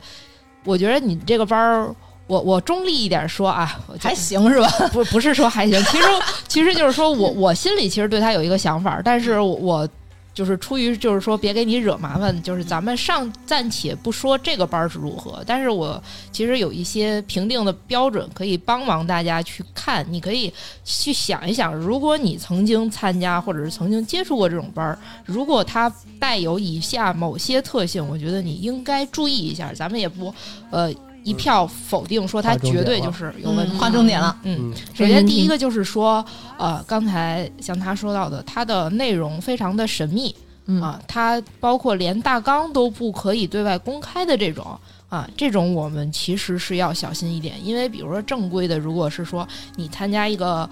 [0.64, 1.94] 我觉得你这个班儿
[2.26, 4.68] 我我中立一点说啊，还行是吧？
[4.92, 6.04] 不不是说还行，其实
[6.48, 9.88] 其实就是说我 我心里其实对他有一个想法，但是我我
[10.34, 20.52] 就是出于就是说别给你惹麻烦，就是咱们上暂且不说这个班是如何，但是我其实有一些评定的标准可以帮忙大家去看，你可以
[20.84, 30.34] 去想一想，如果你曾经参加或者是曾经接触过这种班，如果它带有以下某些特性，我觉得你应该注意一下，咱们也不
[30.70, 30.92] 呃。
[31.24, 34.36] 一票否定说它划重点绝对就是有问题，嗯划重点了。
[34.42, 36.24] 嗯，嗯首先第一个就是说，
[36.58, 40.34] 呃，刚才像他说到的，它的内容非常的神秘
[40.66, 50.68] 嗯啊，它包括连大纲都不可以对外公开的这种啊，这种我们其实是要小心一点，因为比如说正规的，如果是说你参加一个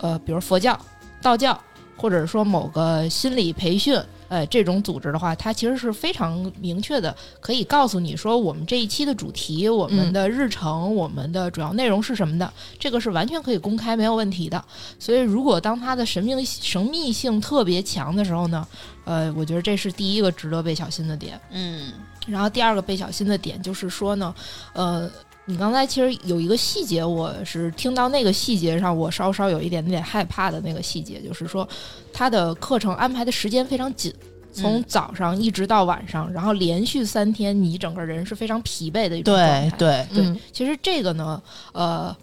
[0.00, 0.78] 呃，比如佛教、
[1.20, 1.58] 道教，
[1.96, 4.00] 或者说某个心理培训。
[4.30, 14.64] 呃，这种组织的话，它其实是非常明确的，可以告诉你说，我们这一期的主题、我们的日程、我们的主要内容是什么的，这个是完全可以公开没有问题的。
[15.00, 18.64] 所以，如果当它的神秘神秘性特别强的时候呢，
[19.04, 21.38] 呃，我觉得这是第一个值得被小心的点。
[21.50, 21.92] 嗯
[22.26, 24.32] 然后第二个被小心的点就是说呢，
[24.74, 25.10] 呃，
[25.50, 31.68] 你刚才其实有一个细节，我是听到那个细节上，我稍稍有一点点害怕的那个细节，就是说
[32.12, 34.14] 他的课程安排的时间非常紧。
[34.52, 39.70] 从嗯早上一直到晚上，然后连续三天，你整个人是非常疲惫的一种状态。
[39.78, 41.40] 对对，对嗯其实这个呢，
[41.72, 42.16] 呃，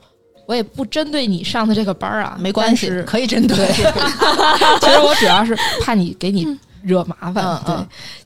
[0.46, 3.56] 我也不针对你上的这个班儿啊，没关系，可以针对。
[4.82, 6.46] 其实我主要是怕你给你
[6.88, 7.76] 惹麻烦，对，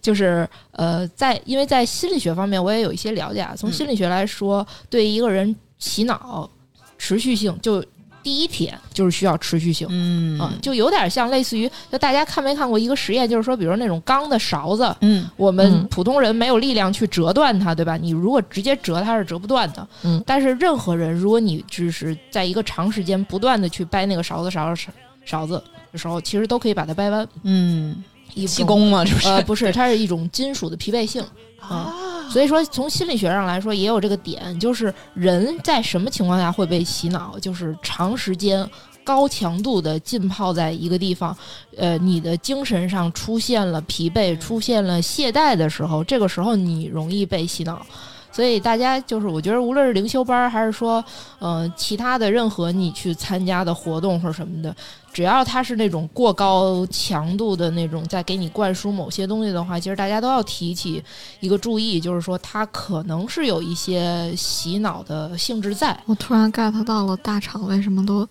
[0.02, 3.54] 就是呃，在因为在心理学方面我也有一些了解啊。
[3.58, 6.50] 从心理学来说，对一个人洗脑
[6.97, 7.84] 持续性，就
[8.21, 9.88] 第一点就是需要持续性。
[9.89, 17.97] 嗯啊，就有点像类似于，就大家看没看过一个实验，就是说，比如那种钢的勺子，嗯我们嗯普通人没有力量去折断它，对吧？
[17.97, 19.88] 你如果直接折它是折不断的。
[20.04, 24.91] 嗯，但是任何人，如果你只是在一个长时间不断的去掰那个勺子勺勺
[25.26, 27.28] 勺子的时候，其实都可以把它掰弯。
[27.41, 29.27] 嗯，一气功嘛，这不是？
[29.27, 31.23] 呃，不是，它是一种金属的疲惫性
[31.59, 31.93] 啊。
[32.29, 38.67] 所以说，从心理学上来说，也有这个点，就是人在什么情况下会被洗脑，就是长时间。
[39.03, 41.35] 高强度的浸泡在一个地方，
[41.75, 47.83] 呃，你的精神上出现了疲惫、出现了懈怠的时候，这个时候你容易被洗脑。
[48.31, 51.03] 所以大家就是，我觉得无论是灵修班儿，还是说，
[51.39, 54.73] 呃，其他的任何你去参加的活动或者什么的，
[55.11, 61.03] 只要它是那种过高强度的那种在给你灌输某些东西的话，其实大家都要提起
[61.39, 65.97] 一个注意，就是说它可能是有一些洗脑的性质在。
[66.05, 68.27] 我突然 get 到了大厂为什么都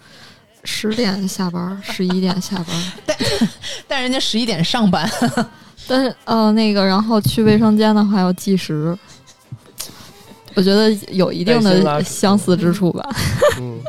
[0.65, 2.67] 十点下班，十一点下班。
[3.87, 5.09] 但人家十一点上班，
[5.87, 8.97] 但是呃，那个，然后去卫生间的话要计时，
[10.55, 13.09] 我觉得有一定的相似之处吧。
[13.59, 13.81] 嗯，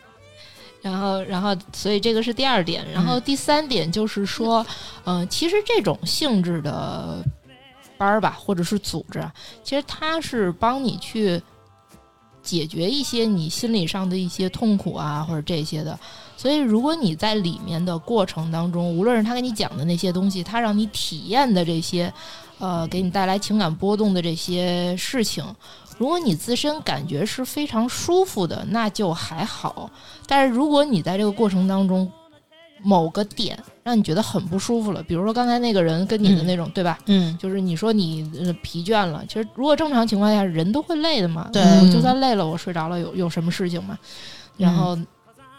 [0.80, 2.86] 然后，然后，所以这个是第二点。
[2.92, 4.64] 然后第三点就是说，
[5.04, 7.22] 嗯、其实这种性质的
[7.96, 9.32] 班儿吧，或者是组织啊，
[9.64, 11.40] 其实它是帮你去
[12.42, 15.98] 解决一些你心理上的一些痛苦啊，或者这些的。
[16.36, 22.12] 所以，如果你在里面的过程当中，无论是他给你讲的那些东西，他让你体验的这些，
[22.60, 25.44] 呃，给你带来情感波动的这些事情，
[25.98, 29.90] 如果你自身感觉是非常舒服的，那就还好。
[30.26, 32.10] 但是如果你在这个过程当中，
[32.80, 36.96] 某个点让你觉得很不舒服了，比如说刚才那个人跟你的那种，对吧？
[37.06, 43.98] 嗯就是你说你、呃、疲倦了，其实如果正常情况下人都会累的嘛，对我就算累了，我睡着了有有什么事情嘛？
[44.56, 44.96] 然后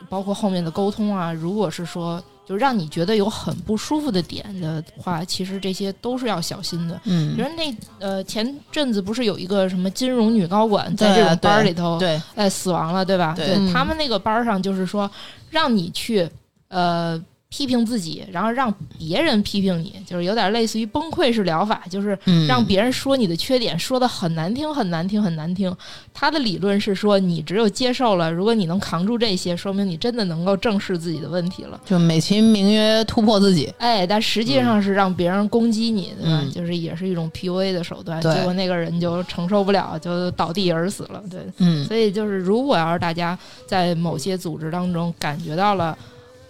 [0.08, 6.96] 包括后面的沟通啊，如果是说就让你觉得有很不舒服的点的话，其实这些都是要小心的。
[7.04, 13.36] 比嗯如，那呃前阵子不是有一个什么金融女高管在这种班里头，对，哎，死亡了，对吧？
[13.38, 15.08] 对嗯他们那个班儿上就是说，
[15.52, 16.28] 让你去
[16.70, 25.76] 呃批评自己，然后让别人批评你，就是有点类似于崩溃式疗法，就是嗯让别人说你的缺点，说的很难听，很难听，很难听。
[26.14, 31.82] 他的理论是说，你只有接受了，如果你能扛住这些，说明你真的能够正视自己的问题了。
[31.84, 36.42] 就美其名曰突破自己，哎，但实际上是让别人攻击你，对吧？
[36.44, 38.22] 嗯就是也是一种 PUA 的手段。
[38.22, 41.20] 对结果那个人就承受不了，就倒地而死了。
[41.32, 43.36] 对，嗯所以就是，如果要是大家
[43.66, 45.98] 在某些组织当中感觉到了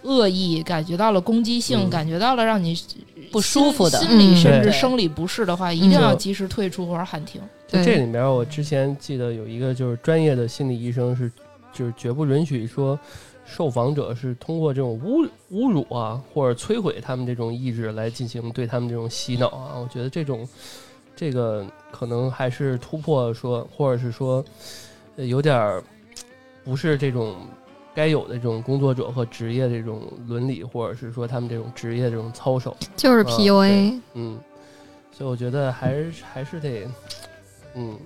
[0.02, 2.76] 恶意，感觉到了攻击性，嗯感觉到了让你
[3.30, 7.40] 不舒服的心心理甚至生理不适的话，一定嗯要及时退出或者喊停。
[7.68, 11.30] 这里面，我之前记得有一个就是专业的心理医生是，
[11.72, 12.98] 就是绝不允许说
[13.44, 19.78] 受访者是通过这种侮侮辱啊或者摧毁他们这种意志来进行对他们这种洗脑啊。
[19.78, 20.48] 我觉得这种
[21.14, 24.44] 这个可能还是突破说，或者是说。
[25.16, 25.82] 呃有点儿
[26.64, 27.34] 不是这种
[27.94, 32.76] 该有的这种工作者和职业这种伦理，或者是说他们这种职业这种操守。
[32.96, 34.38] 就是嗯 PUA，嗯，
[35.10, 36.86] 所以我觉得还是还是得，
[37.74, 37.98] 嗯，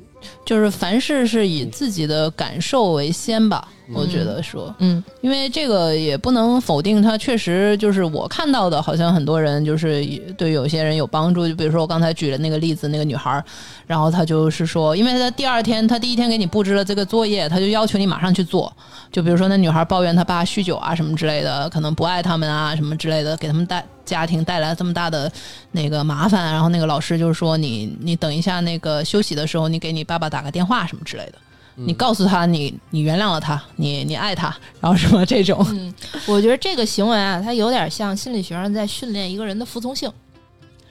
[0.44, 10.04] 就是凡事是以自己的感受为先吧，嗯我觉得说，嗯因为这个也不能否定它，确实就是我看到的，好像很多人就是
[10.38, 11.46] 对有些人有帮助。
[11.46, 13.44] 就比如说我刚才举的那个例子，那个女孩儿，
[13.86, 18.74] 然后她就是说，因为她第二天，她第一天给你布置了这个作业，她就要求你马上去做。
[19.12, 25.30] 就比如说那女孩抱怨她爸酗酒啊什么之类的，可能不爱他们啊什么之类的，给他们带家庭带来这么大的
[25.72, 26.52] 那个麻烦。
[26.52, 31.34] 然后那个老师就是说你你等一下那个休息的时候，你给你爸爸打个电话什么之类的。
[31.76, 35.92] 嗯你告诉他你你原谅了他，你你爱他，然后什么这种，嗯，
[36.26, 40.10] 我觉得这个行为啊，它有点像心理学上在训练一个人的服从性。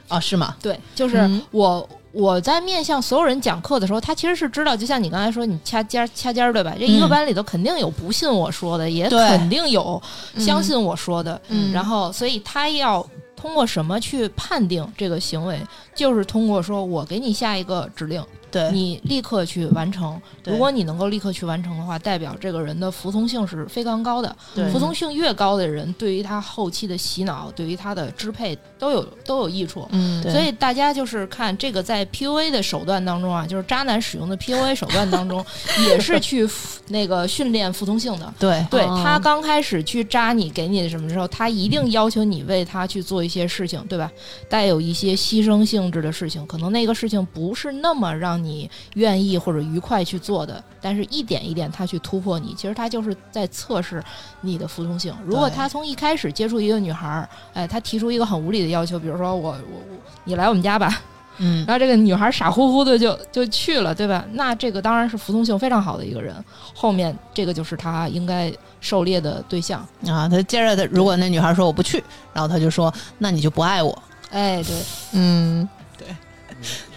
[0.09, 0.55] 啊，是吗？
[0.61, 6.75] 对，就是嗯我、我在面向所有人讲课的时候，他其实是知道，就像你刚才说，你掐尖儿掐尖儿，对吧？
[6.77, 9.99] 这一个嗯班里头肯定有不信我说的，也肯定有
[10.37, 13.03] 相信我说的，嗯然后所以他要
[13.35, 15.59] 通过什么去判定这个行为，
[15.95, 20.21] 就是通过说我给你下一个指令，对你立刻去完成。
[20.45, 24.33] 如果你能够立刻去完成的话，代表这个人的服从性是非常高的。
[24.71, 29.87] 服从性越高的人，对于他后期的洗脑，对于他的支配都有都有益处。
[29.91, 35.43] 嗯所以大家就是看这个在 PUA 的手段当中啊，就是渣男使用的 PUA 手段当中，
[35.89, 36.47] 也是去
[36.89, 38.33] 那个训练服从性的。
[38.39, 44.11] 对对哦他刚开始去扎你，给你的什么时候，他一定要求你为他去做一些事情，对吧？
[44.49, 54.03] 带有一些牺牲性质的事情，可能那个事情不是那么让你愿意或者愉快去做的，但是一点一点他去突破你，其实他就是在测试
[54.41, 55.15] 你的服从性。
[55.25, 61.01] 如果他从一开始接触一个女孩儿，哎，他提出一个很无理的要求，比如说我我我你来我们家吧，
[61.37, 64.25] 嗯 然后这个女孩傻乎乎的就就去了，对吧？
[64.33, 66.35] 那这个当然是服从性非常好的一个人，
[66.75, 69.79] 后面这个就是他应该狩猎的对象。
[70.07, 72.03] 啊，他接着他如果那女孩说我不去，
[72.33, 73.97] 然后他就说那你就不爱我。
[74.31, 74.75] 哎，对，
[75.13, 75.67] 嗯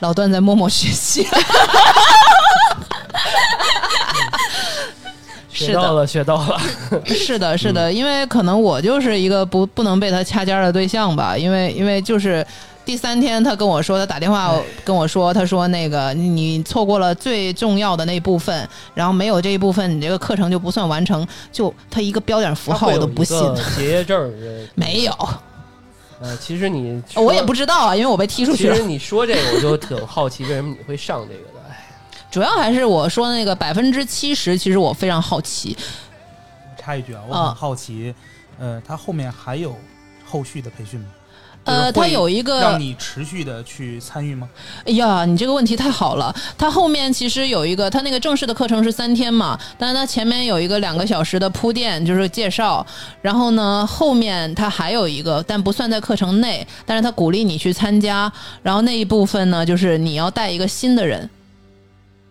[0.00, 1.26] 老段在默默学习，
[5.52, 6.60] 是的，学到了，学到了。
[7.06, 12.46] 是的，是的，因为可能我就是一个不不能被他掐尖儿的对象吧，因为因为就是。
[12.86, 21.26] 第三天，他跟我说，他打电话跟我说，他说那个你你错过了最重要的那部分，然后没有这一部分，你这个课程就不算完成。
[21.50, 24.30] 就他一个标点符号我都不信，它会有一个结业证儿
[24.76, 25.12] 没有，
[26.20, 28.86] 呃，其实你我也不知道啊，因为我被踢出去了其实。
[28.86, 31.60] 你说这个，我就挺好奇，为什么你会上这个的？
[31.68, 31.86] 哎，
[32.30, 35.76] 主要还是我说那个百分之七十，其实我非常好奇。
[36.78, 38.14] 插一句啊，我啊很好奇，
[38.58, 39.76] 呃，他后面还有
[40.24, 41.06] 后续的培训吗？
[41.66, 44.48] 呃，他就是会有一个让你持续的去参与吗？
[44.86, 46.34] 哎呀，你这个问题太好了。
[46.56, 52.86] 它后面其实有一个，它那个正式的课程是三天嘛，但是它前面有一个两个小时的铺垫，就是介绍。
[53.20, 58.32] 然后呢，后面它还有一个，但不算在课程内，但是它鼓励你去参加。
[58.62, 61.28] 然后那一部分呢，就是你要带一个新的人，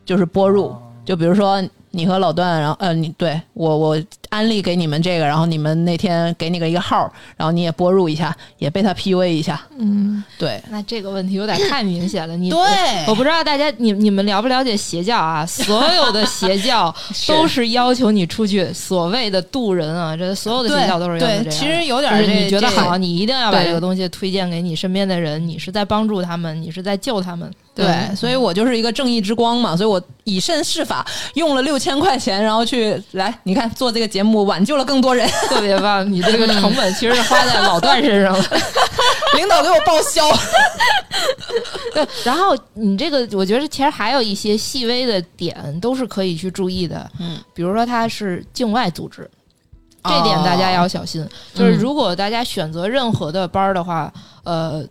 [0.06, 0.69] 就是播入。
[0.69, 1.63] 哦就比如说
[1.96, 3.98] 你和老段，然后呃，你对我我
[4.30, 9.62] 安利给你们这个，然后你们那天给你个一个号，然后你也播入一下，也被他 PUA 一下。
[9.78, 12.36] 嗯对那这个问题有点太明显了。
[12.36, 12.60] 你对
[13.08, 15.46] 我不知道大家你你们了不了解邪教啊？
[15.46, 16.94] 所有的邪教
[17.28, 27.50] 都是要求你出去所谓的渡人啊，这所有的邪教都是要求这样对，其实有点你觉得好，你一定要把这个东西推荐给你身边的人，你是在帮助他们，你是在救他们。
[27.76, 38.46] 对，所以我就是一个正义之光嘛，所以我以身试法，用了六千块钱，然后去来，你看做这个节目，挽救了更多人， 特别棒，你这个成本其实是花在老段身上了。
[39.36, 40.26] 领导给我报销。
[41.94, 49.30] 对， 然后你这个，我觉得其实还有一些细微的点都是可以去注意的，嗯，比如说它是境外组织，
[50.04, 51.28] 这点大家要小心。
[51.54, 54.12] 就是如果大家选择任何的班儿的话，
[54.44, 54.86] 呃，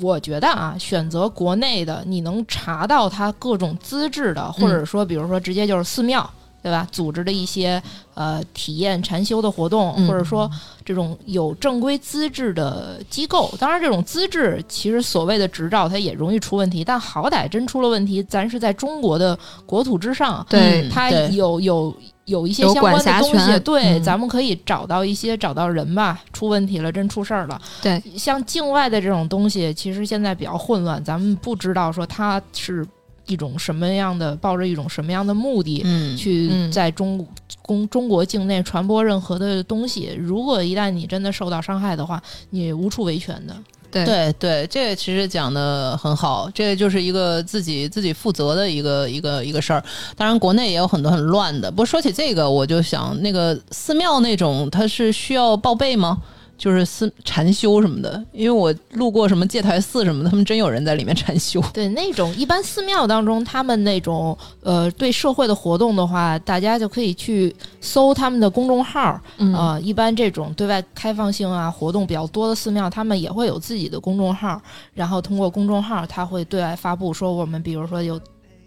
[0.00, 6.28] 我觉得啊，选择国内的，你能查到它各种资质的，或者说比如说直接就是寺庙。
[6.60, 6.86] 对吧？
[6.90, 7.80] 组织的一些
[8.14, 10.50] 呃体验禅修的活动，嗯或者说
[10.84, 21.96] 这种有正规资质的机构，当然这种资质其实所谓的执照它也容易出问题，但好歹真出了问题，咱是在中国的国土之上，对嗯它有有
[22.28, 27.60] 有一些相关的东西，对，嗯咱们可以找到一些找到人吧，出问题了，真出事儿了。
[27.82, 32.86] 对，像境外的这种东西，其实现在比较混乱，咱们不知道说它是
[33.26, 35.82] 一种什么样的，抱着一种什么样的目的。
[35.84, 37.26] 嗯去嗯在中
[37.62, 43.56] 公中国境内传播任何的东西，如果一旦你真的受到伤害的话，你无处维权的。
[43.90, 49.82] 对对对，这个其实讲的很好，这个就是一个自己自己负责的一个一个一个事儿。
[50.16, 51.70] 当然，国内也有很多很乱的。
[51.70, 56.18] 不过说起这个，我就想，那个寺庙那种，它是需要报备吗？
[56.58, 61.62] 就是寺禅修什么的，因为我路过什么戒台寺什么的，他们真有人在里面禅修。
[61.72, 74.60] 对那种一般寺庙当中，他们那种呃对社会的活动的话，大家就可以去搜他们的公众号啊、嗯一般这种对外开放性啊活动比较多的寺庙，他们也会有自己的公众号，
[74.92, 78.20] 然后通过公众号，他会对外发布说我们比如说有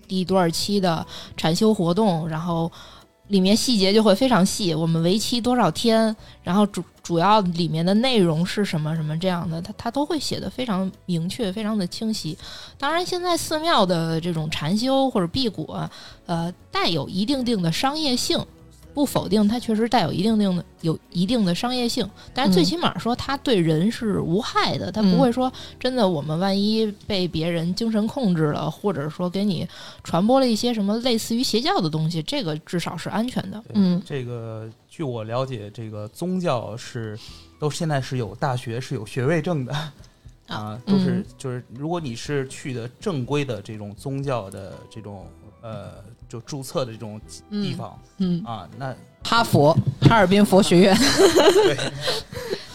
[0.08, 2.72] 第多少期的禅修活动，然后
[3.32, 6.14] 里面细节就会非常细，我们为期多少天，
[6.44, 12.38] 然后主主要里面的内容是什么什么这样的，他他都会写的非常明确，非常的清晰。
[12.78, 15.90] 当然，现在寺庙的这种禅修或者辟谷啊，
[16.26, 18.46] 呃，带有一定定的商业性。
[18.94, 22.66] 不否定它确实带有一定定的有一定的商业性，但是最嗯。
[22.66, 25.12] 起码说它对人是无害的，它嗯。
[25.12, 29.68] 不会说真的我们万一被别人精神控制了，或者说给你
[30.04, 33.64] 传播了一些什么类似于邪教的东西，这个至少是安全的。
[33.74, 34.02] 嗯。
[34.06, 37.18] 这个据我了解，这个宗教是
[37.60, 39.74] 都现在是有大学是有学位证的
[40.48, 41.26] 啊，都是嗯。
[41.38, 45.28] 就是如果你是去的正规的这种宗教的这种
[45.62, 47.20] 呃就注册的这种
[47.50, 50.96] 地方嗯，啊，那哈佛、哈尔滨佛学院，
[51.66, 51.78] 对。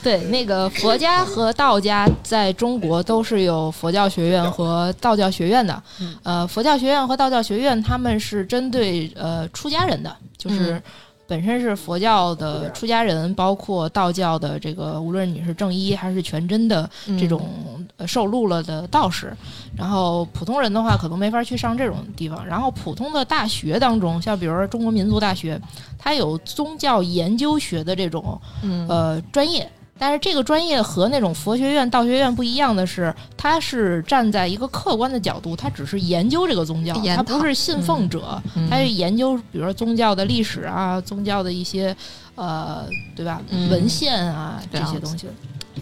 [0.03, 5.83] 对，那个佛家和道家在中国都是有佛教学院和道教学院的。
[6.01, 6.17] 嗯。
[6.23, 10.83] 呃，佛教学院和道教学院他们是针对呃出家人的，就是嗯
[11.27, 17.49] 本身是佛教的出家人，包括道教的这个，无论你是正一还是全真的嗯这种
[17.97, 19.37] 呃受录了的道士，
[19.77, 22.47] 然后普通人的话可能没法去上这种地方。
[22.47, 25.61] 然后普通的大学当中，像比如说中国民族大学，
[25.99, 29.69] 它有宗教研究学的这种嗯呃专业。
[29.99, 38.69] 但是这个专业和那种佛学院、道学院不一样的是，它是站在一个客观的角度，它只是研究这个宗教，它不是信奉者，嗯。
[38.69, 41.97] 它是研究，比如说宗教的历史啊，宗教的一些
[42.35, 43.71] 呃，对吧，嗯。
[43.71, 45.27] 文献啊这些东西。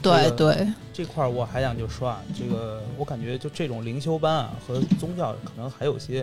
[0.02, 6.22] 对对，这块儿我还想就说啊，这个我感觉就这种灵修班啊和宗教可能还有些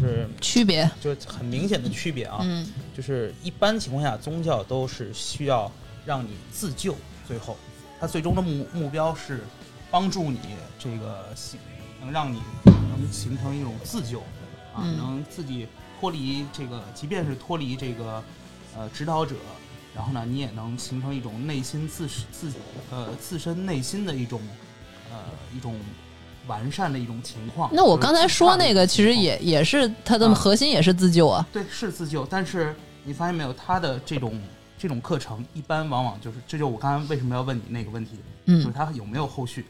[0.00, 2.66] 就是区别，就是很明显的区别啊，嗯。
[2.96, 5.70] 就是一般情况下宗教都是需要
[6.04, 6.94] 让你自救，
[7.26, 7.56] 最后
[8.00, 9.44] 他最终的目目标是
[9.90, 10.40] 帮助你
[10.78, 11.58] 这个形
[12.00, 14.20] 能让你能形成一种自救
[14.74, 15.66] 啊，嗯能自己
[15.98, 18.22] 脱离这个，即便是脱离这个
[18.76, 19.34] 呃指导者。
[19.94, 22.52] 然后呢，你也能形成一种内心自自
[22.90, 24.38] 呃自身内心的一种
[25.10, 25.16] 呃
[25.56, 25.74] 一种
[26.46, 27.70] 完善的一种情况。
[27.72, 31.46] 那我刚才说那个，其实也也是它的啊核心也是自救啊。
[31.50, 34.38] 对，是自救，但是你发现没有，它的这种
[34.78, 38.12] 这种课程，一般往往就是，这就我刚才为什么要问你那个问题，
[38.46, 39.64] 就是嗯他有没有后续？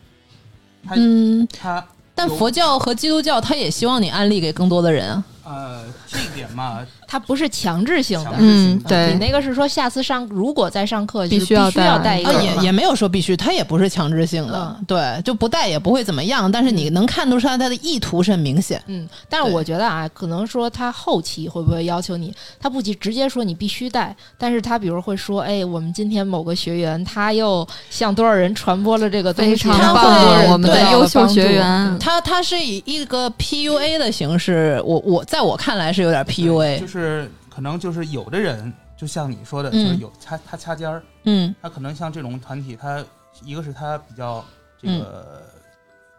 [0.86, 5.24] 他嗯，他但佛教和基督教，他也希望你安利给更多的人啊。
[5.46, 18.82] 呃这一点嘛， 它不是强制性的嗯，对你那个是说下次上如果再上课就是必须要带一个也也没有说必须，它也不是强制性的，嗯对，就不带也不会怎么样，但是你能看得出来他的意图是很明显。
[18.86, 41.54] 嗯，但是我觉得啊，可能说他后期会不会要求你，他不直直接说你必须带，但是他比如会说，哎，我们今天某个学员他又向多少人传播了这个东西，非常棒，我们的对优秀学员，他他是以一个 PUA 的形式，我我在我看来是有点 PUA，就是可能就是有的人，就像你说的，就是嗯有他他掐尖儿，嗯。
[41.62, 43.04] 他可能像这种团体，他
[43.42, 44.44] 一个是他比较
[44.80, 45.00] 这嗯。
[45.00, 45.42] 个、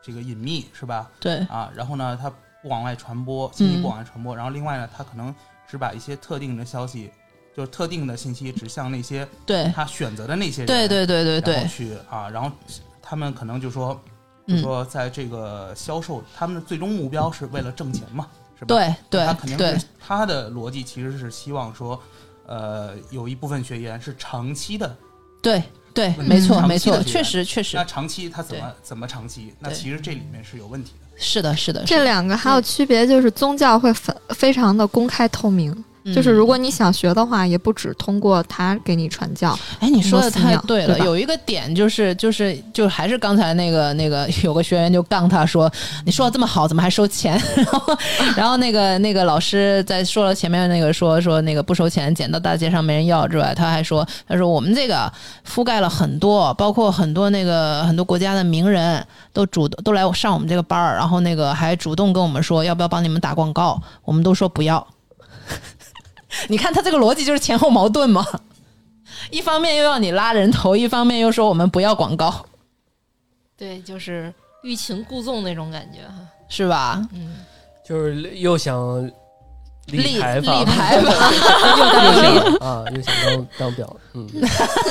[0.02, 1.10] 这个隐秘是吧？
[1.20, 2.30] 对，啊，然后呢，他
[2.62, 5.34] 不往外传播，信息嗯不往外传播，然后另外呢，他可能
[5.68, 7.12] 只把一些特定的消息，
[7.56, 9.70] 就是特定的信息指向那些对。
[9.76, 12.50] 他选择的那些人，对对对对然对后，去啊，然后
[13.02, 13.94] 他们可能就说，
[14.48, 14.62] 就嗯。
[14.62, 18.28] 说在这个销售，他们的最终目标是为了挣钱嘛，
[18.58, 18.76] 是吧？
[18.76, 22.02] 对对他肯定对是他的逻辑其实是希望说，
[22.46, 24.96] 呃，有一部分学员是长期的，
[25.42, 25.62] 对
[25.94, 29.54] 对，嗯没错没错，确实确实那长期他怎么怎么长期？
[29.60, 31.08] 那其实这里面是有问题的。
[31.20, 35.84] 是的是的，这两个还有区别，就是宗教会非非常的公开透明，
[36.14, 45.72] 就是嗯如果你想学的话，也不只通过他给你传教，哎，你说的太对了，对有一个点就是就是就还是刚才那个那个有个学员就杠他说，
[46.06, 47.42] 你说的这么好，怎么还收钱？
[47.56, 47.98] 然后
[48.38, 55.12] 然后那个那个老师在说了前面那个说说那个不收钱，捡到大街上没人要之外，他还说他说我们这个
[55.48, 64.86] 覆盖了很多，包括很多那个很多国家的名人都主动都来上我们这个班儿，然后那个还主动跟我们说要不要帮你们打广告，我们都说不要。
[66.50, 68.26] 你看他这个逻辑就是前后矛盾嘛？
[69.32, 72.46] 一方面又要你拉人头，一方面又说我们不要广告。
[73.58, 74.34] 对，就是
[74.64, 76.16] 欲擒故纵那种感觉哈。
[76.50, 77.06] 是吧？
[77.14, 77.36] 嗯，
[77.86, 79.06] 就是又想
[79.88, 81.14] 立立牌坊，立牌坊
[82.06, 84.28] 又想啊，又想当当表，嗯，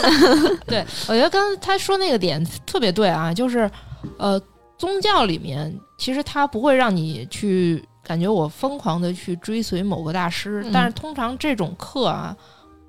[0.67, 3.71] 对，我觉得刚才他说那个点特别对啊，就是
[4.19, 4.41] 呃，
[4.77, 12.37] 宗教里面其实他不会让你去感觉我疯狂的去追随某个大师，嗯但是通常这种课啊，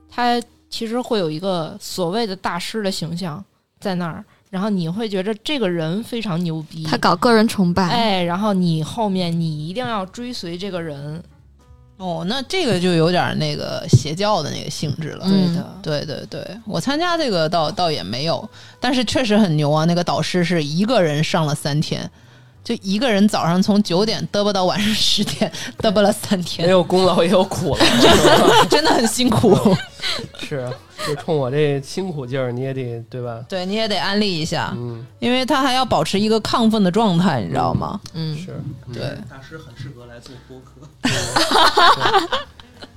[0.08, 0.40] 它
[0.70, 3.44] 其实会有一个所谓的大师的形象
[3.80, 11.24] 在那儿，然后你会觉得这个人非常牛逼，他搞个人崇拜，哎，然后你后面你一定要追随这个人，
[11.98, 15.26] 哦，那这个就有点那个邪教的那个性质了。
[15.26, 18.48] 嗯对的，对对对，我参加这个倒倒也没有，
[18.80, 19.84] 但是确实很牛啊！
[19.86, 22.08] 那个导师是一个人上了三天，
[22.68, 25.50] 就一个人早上从九点嘚啵到晚上十点，
[25.82, 29.56] 嘚啵了三没天，有功劳也有苦劳， 真的很辛苦。
[30.38, 30.70] 是啊，
[31.08, 33.42] 就冲我这辛苦劲儿，你也得对吧？
[33.48, 37.98] 对，你也得安利一下，嗯，因为他还要保持一个亢奋的状态，你知道吗？
[38.14, 40.82] 嗯，是，嗯对，大师很适合来做播客。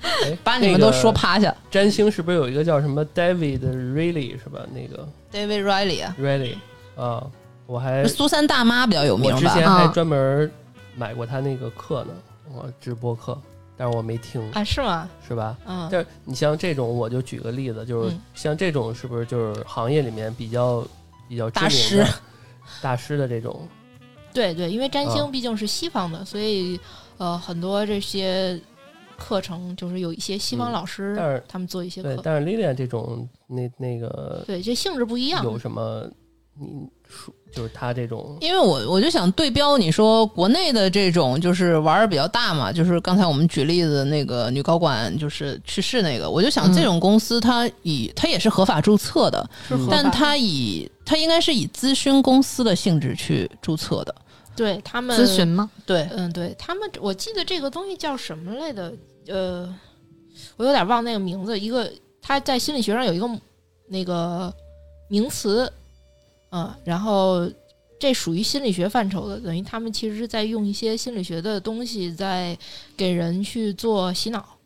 [0.02, 1.12] 哎把你们都说。
[1.12, 1.46] 趴下。
[1.46, 4.58] 那个占星是不是有一个叫什么 David Riley 是吧？
[4.74, 6.54] 那个 David Riley 啊，Riley
[6.96, 7.22] 啊，
[7.70, 9.36] 我还苏三大妈比较有名吧？
[9.36, 10.50] 我之前还啊专门
[10.96, 12.12] 买过他那个课呢，
[12.52, 13.40] 我直播课，
[13.76, 15.08] 但是我没听，啊，是吗？
[15.26, 15.56] 是吧？
[15.64, 20.84] 嗯，但是你像这种，我就举个例子，就是嗯像这种是不是就是行业里面比较
[21.28, 22.06] 比较知名大师
[22.82, 23.68] 大师的这种？
[24.34, 26.78] 对对，因为占啊星毕竟是西方的，所以
[27.18, 28.60] 呃，很多这些
[29.16, 35.44] 课程就是有一些西方嗯老师、但是他们做一些对，课，但是 Lilian 这种那那个对，这性质不一样。
[35.44, 36.04] 有什么？
[36.60, 49.50] 你说就是他这种因为我我就想对标你说国内的这种就是玩儿比较大嘛，就是刚才我们举例子那个女高管就是去世那个，我就想嗯这种公司它以它也是合法注册的，
[49.90, 54.14] 但它以它应该是以咨询公司的性质去注册的。
[54.56, 55.70] 对他们咨询，吗？
[55.86, 58.92] 对，嗯，对他们，我记得这个东西叫什么来的？
[59.28, 59.74] 呃，
[60.56, 61.58] 我有点忘那个名字。
[61.58, 61.90] 一个
[62.20, 63.26] 他在心理学上有一个
[63.88, 64.52] 那个
[65.08, 65.72] 名词，
[66.50, 67.50] 嗯，然后
[67.98, 72.56] 这属于心理学范畴的，等于他们其实是在用一些心理学的东西在
[72.96, 74.59] 给人去做洗脑。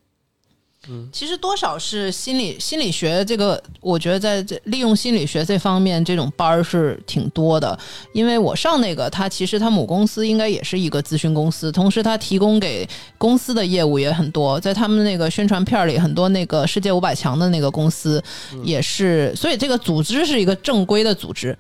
[1.13, 7.79] 其实多少是心理心理学这个，我觉得在这利用心理学这方面，这种班儿是挺多的。
[8.13, 18.23] 因为我上那个，他其实他母公司应该也是一个咨询公司，同时他提供给公司的业务也很多，在他们那个宣传片儿里，很多那个世界五百强的那个公司
[18.63, 21.57] 也是，所以这个组织是一个正规的组织。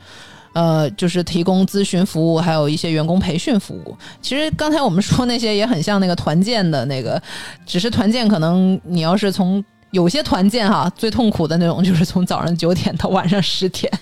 [0.54, 3.94] 呃，就是提供咨询服务，还有一些员工培训服务。
[4.22, 7.20] 其实刚才我们说那些也很像那个团建的那个，
[7.66, 13.92] 只是团建可能你要是从有些团建哈，最痛苦的那种就是从早上九点到晚上十点。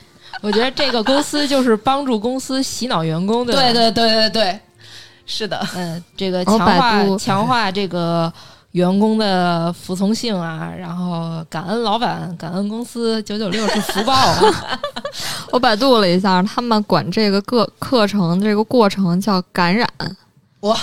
[0.42, 3.52] 我觉得这个公司就是帮助公司洗脑员工的。
[3.52, 4.60] 对对对对对，
[5.24, 8.32] 是的，嗯，这个哦强化强化这个
[8.72, 14.80] 员工的服从性啊，然后感恩老板，感恩公司，九九六是福报啊。
[15.52, 19.86] 我百度了一下，他们管这个课课程这个过程叫感染，
[20.60, 20.74] 哇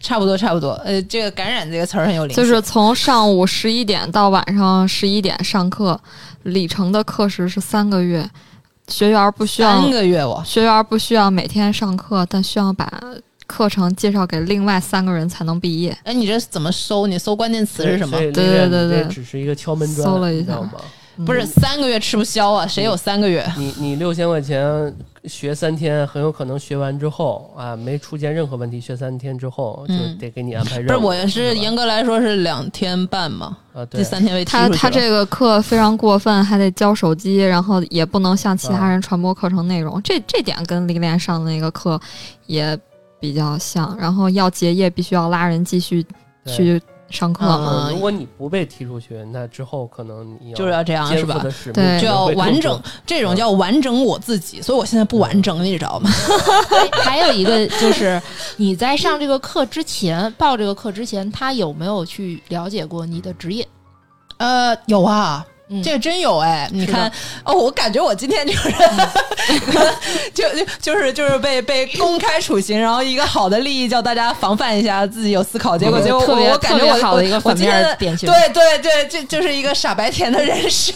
[0.00, 0.70] 差不多差不多。
[0.84, 6.00] 呃，这个感染这个词儿很有灵性，就是从上午十一点到晚上十一点上课，
[6.44, 8.24] 里程的课时是三个月，
[8.86, 10.40] 学员不需要三个月我。
[10.46, 12.88] 学员不需要每天上课，但需要把
[13.52, 15.94] 课程介绍给另外三个人才能毕业。
[16.04, 17.06] 哎，你这怎么搜？
[17.06, 20.70] 你搜关键词是什么对对对对只是一个敲门砖，搜了一下吗？
[21.26, 22.66] 不是三个月吃不消啊？
[22.66, 23.46] 谁有三个月？
[23.58, 24.96] 你你六千块钱
[25.26, 30.88] 学三天，很有可能学完之后啊，没出现任何问题，学三天之后就嗯得给你安排任务。
[30.88, 34.68] 不是，我是严格来说是两天半嘛，啊，对第，三天被踢他。
[34.70, 40.02] 他这个课非常过分，还得交手机，然后也不能向其他人传播课程内容。
[40.02, 42.00] 这这点跟历练上的那个课
[42.46, 42.76] 也
[43.22, 43.96] 比较像。
[43.96, 46.04] 然后要结业，必须要拉人继续
[46.44, 47.46] 去上课。
[47.46, 56.10] 嗯呃如果你不被踢出去，那之后可能你要就是要这样是吧对就要完整，这种叫完整我自己，所以我现在不完整，你知道吗？
[57.04, 58.20] 还有一个 就是
[58.56, 63.66] 你在上这个课之前，报这个课之前，他有没有去了解过你的职业？
[64.38, 66.68] 呃，有啊，嗯，这个真有哎！
[66.72, 67.10] 你看
[67.44, 68.70] 哦，我感觉我今天就是
[70.34, 78.28] 就就就是就是被被公开处刑，然后一个好的利益叫大家防范一下，自己有思考，结果嗯结果我特别我感觉我特别好的一个我反面我今天的典型。
[78.28, 80.92] 对对对，这就是一个傻白甜的人设。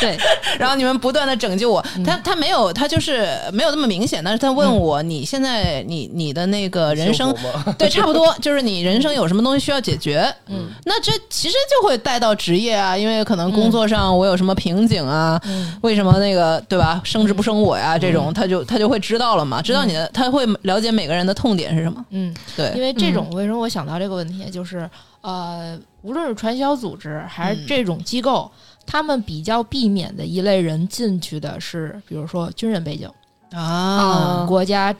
[0.00, 0.16] 对，
[0.56, 2.04] 然后你们不断的拯救我，嗯。
[2.04, 7.34] 他他没有，他就是没有那么明显，但是他问我，你现在你你的那个人生
[7.76, 15.38] 对，差不多就是你人生有什么东西需要解决，嗯，那这其实就会带到职业啊，因为可能工作上我有什么瓶颈啊？
[15.44, 17.02] 嗯为什么那个对吧？
[17.04, 17.98] 升职不升我呀？
[17.98, 22.02] 这种他就他就会知道了嘛，知道你的，他会了解每个人的痛点是什么。
[22.10, 24.88] 嗯，对，因为这种为什么我想到这个问题，就是
[25.20, 28.50] 呃，无论是传销组织还是嗯这种机构，
[28.86, 33.10] 他们比较避免的一类人进去的是，比如说军人背景、
[33.52, 34.94] 啊，国家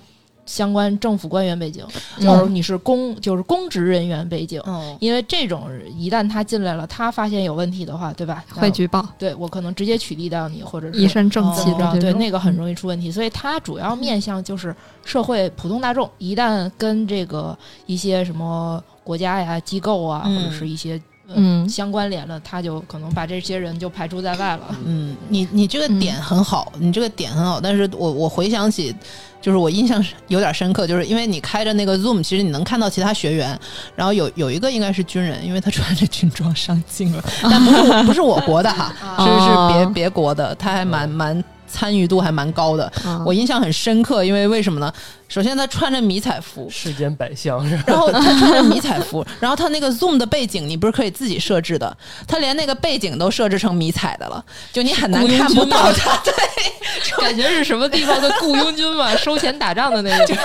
[0.51, 1.87] 相关政府官员背景，
[2.19, 4.61] 嗯就是你是公就是公职人员背景。
[4.67, 8.45] 嗯因为这种一旦他进来了，他发现有问题的话，对吧？
[8.53, 11.73] 会举报，对我可能直接取缔掉你，或者是一身正气？
[12.01, 12.13] 对。
[12.15, 14.75] 那个很容易出问题，所以它主要面向就是
[15.05, 16.11] 社会普通大众。
[16.19, 24.77] 一旦跟这个一些什么国家呀、机构啊，嗯或者是一些嗯相关联了，他就可能把这些人就排除在外了。
[24.85, 28.95] 嗯，你你这个点很好，你这个点很好，但是我我回想起，
[29.41, 33.59] 就是我印象是有点深刻，就是因为你开着那个 Zoom，其实你能看到其他学员，
[33.97, 39.93] 然后有有一个应该是军人，因为他穿着军装上镜了，但不是不是我国的哈， 是是别哦。
[39.95, 44.93] 别国的，他还蛮蛮参与度还蛮高的，嗯我印象很深刻，因为为什么呢？
[45.29, 47.85] 首先他穿着迷彩服，世间百相是吧？
[47.87, 51.97] 然后他穿着迷彩服， 然后他那个 Zoom 的背景你不是可以自己设置的，
[52.27, 56.17] 他连那个背景都设置成迷彩的了，就你很难看不到他。
[56.25, 56.35] 对，
[57.23, 60.37] 感觉是什么地方的雇佣军嘛， 收钱打仗的那种。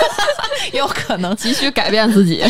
[0.72, 1.34] 有可能。
[1.34, 2.44] 急需改变自己。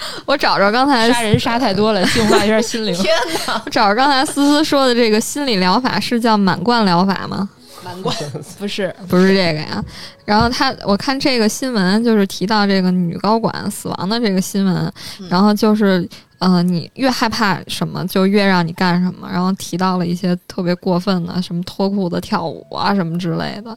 [0.26, 2.94] 我找着刚才杀人杀太多了， 净化一下心灵。
[2.94, 3.14] 天
[3.46, 7.48] 哪，我找着刚才思思说的这个心理疗法是叫满贯疗法吗？
[7.84, 8.14] 满贯
[8.58, 9.82] 不是，不是这个呀。
[10.24, 14.92] 然后他，我看这个新闻就是提到这个女高管死亡的这个新闻，
[15.30, 16.06] 然后就是
[16.38, 19.28] 呃，你越害怕什么，就越让你干什么。
[19.32, 23.76] 然后提到了一些特别过分的，什么脱裤子跳舞啊什么之类的。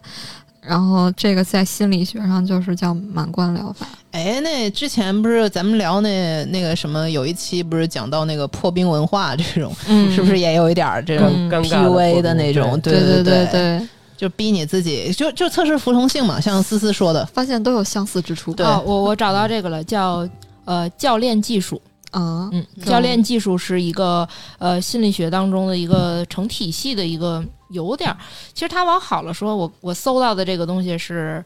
[0.62, 3.88] 然后这个在心理学上就是叫满贯疗法。
[4.12, 12.80] 哎，那之前不是咱们聊那那个什么，有一期不是讲到那个破冰文化这种，嗯是不是也有一点儿这种嗯尴尬的 PUA 的那种？
[12.82, 13.88] 对对对对对，对，
[14.18, 17.26] 就逼你自己，就就测试服从性嘛，像思思说的。
[17.28, 18.54] 发现都有相似之处。
[18.54, 20.28] 对哦，我我找到这个了，叫
[20.66, 21.82] 呃教练技术。
[22.12, 24.28] 啊，嗯，教练技术是一个
[24.60, 27.42] 呃心理学当中的一个成体系的一个
[27.72, 28.18] 有点儿，
[28.54, 31.44] 其实它往好了说，我我搜到的这个东西是，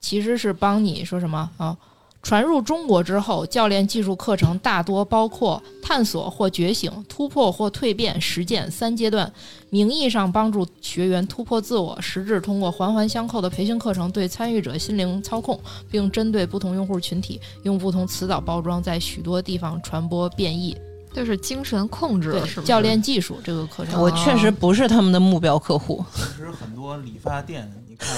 [0.00, 1.76] 其实是帮你说什么啊？
[2.22, 9.30] 传入中国之后，教练技术课程大多包括探索或觉醒、突破或蜕变、实践三阶段，
[9.68, 20.74] 名义上帮助学员突破自我，实质通过环环相扣的培训课程对参与者心灵操控，并针对不同用户群体，用不同词藻包装，在许多地方传播变异。
[21.14, 22.66] 就是精神控制，对是，不是？
[22.66, 26.04] 教练技术这个课程，我确实不是他们的目标客户。
[26.12, 28.08] 其实很多理发店，你看，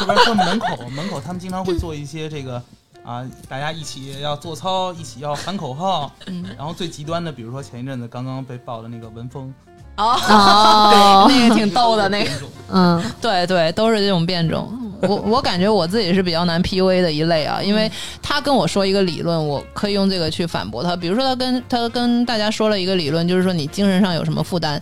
[0.00, 2.60] 这边说门口门口，他们经常会做一些这个
[3.04, 6.12] 啊，大家一起要做操，一起要喊口号。
[6.26, 9.54] 嗯，然后最极端的，比如说前一阵子刚刚被爆的那个文峰，
[9.98, 12.30] 哦， 那个挺逗的，那个，
[12.72, 13.02] 嗯。
[13.20, 14.81] 对对，都是这种变种。
[15.02, 17.90] 我我感觉我自己是比较难 PUA 的一类啊，因为
[18.22, 20.96] 他跟我说一个理论，我可以用这个去反驳他。
[20.96, 24.80] 比如说，他跟他跟大家说了一个理论，就是说你精神上有什么负担，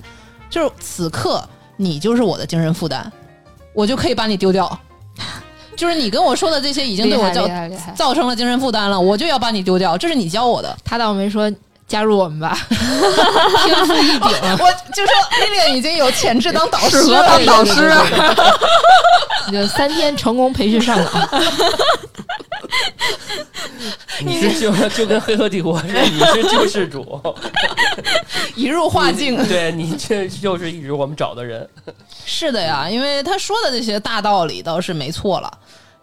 [0.48, 1.42] 就是此刻
[1.76, 3.10] 你就是我的精神负担，
[3.74, 4.78] 我就可以把你丢掉。
[5.76, 7.48] 就是你跟我说的这些已经对我造。
[7.94, 10.76] 造成了精神负担了，我就要把你丢掉，这是你教我的。
[10.84, 11.50] 他倒没说
[11.90, 14.20] 加入我们吧， 天赋异禀。
[14.20, 15.12] 我就说
[15.42, 17.92] Lilian 已经有潜质当导师适合了，当导师
[19.50, 21.28] 就三天成功培训上岗，
[24.24, 27.20] 你是就就跟黑客帝国似的，你是救世主，
[28.54, 29.44] 一入化境。
[29.48, 31.68] 对你这就是一直我们找的人。
[32.24, 35.52] 是的呀，因为他说的这些大道理倒是没错了，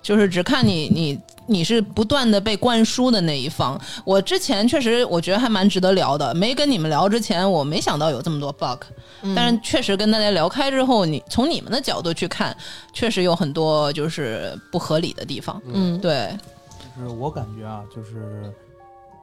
[0.07, 3.77] 就是只看你你你是不断的被灌输的那一方。
[4.05, 8.85] 我之前确实我觉得还蛮值得聊的，没跟你们聊之前，我没想到有这么多 bug，、
[9.35, 12.55] 但是确实跟大家聊开之后，你从你们的角度去看，
[12.93, 15.61] 确实有很多就是不合理的地方。
[15.65, 16.33] 嗯，对，
[16.95, 18.49] 就是我感觉啊，就是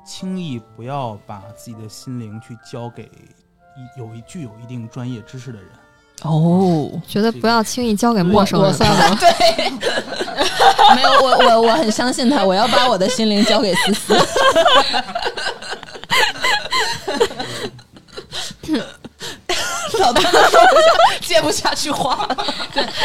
[0.05, 5.69] 轻易不要把自己的心灵去交给一有一具有一定专业知识的人。
[6.23, 8.71] 哦，觉得不要轻易交给陌生人。
[8.71, 9.71] 我算了，对，
[10.97, 14.15] 没有我我我很相信他，我要把我的心灵交给思思。
[20.01, 22.37] 老段子说不下，接不下去话了。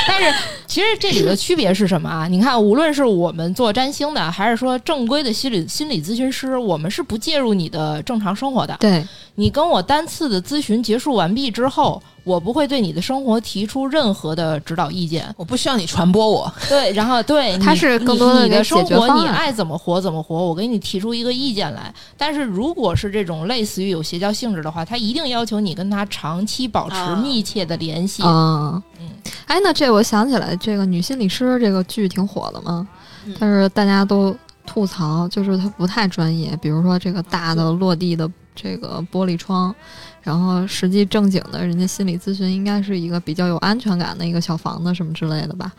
[0.07, 0.33] 但是
[0.65, 2.27] 其实这里的区别是什么啊？
[2.31, 8.75] 你看，无论是我们做占星的，还是说正规的心理心理咨询师，我们是不介入你的正常生活的。
[8.79, 9.05] 对，
[9.35, 15.33] 你跟我单次的咨询结束完毕之后，我不会对你的生活提出任何的指导意见。
[15.35, 21.91] 我不需要你传播我， 对，然后对，它你是更多的你你的一个生活，你爱怎么活怎么活，我给你提出一个意见来。
[22.15, 28.21] 但是如果是这种类似于有邪教性质的话，他一定要求你跟他长期保持啊密切的联系。
[28.21, 29.09] 啊，嗯，
[29.47, 32.87] 哎，那这我想起来，这个女心理师这个剧挺火的嘛，
[33.25, 38.29] 嗯但是大家都吐槽，就是它不太专业，比如说这个大的落地的
[38.61, 39.73] 这个玻璃窗，
[40.21, 45.71] 然后实际正经的人家心理咨询应该是一个比较有安全感的一个小房子什么之类的吧。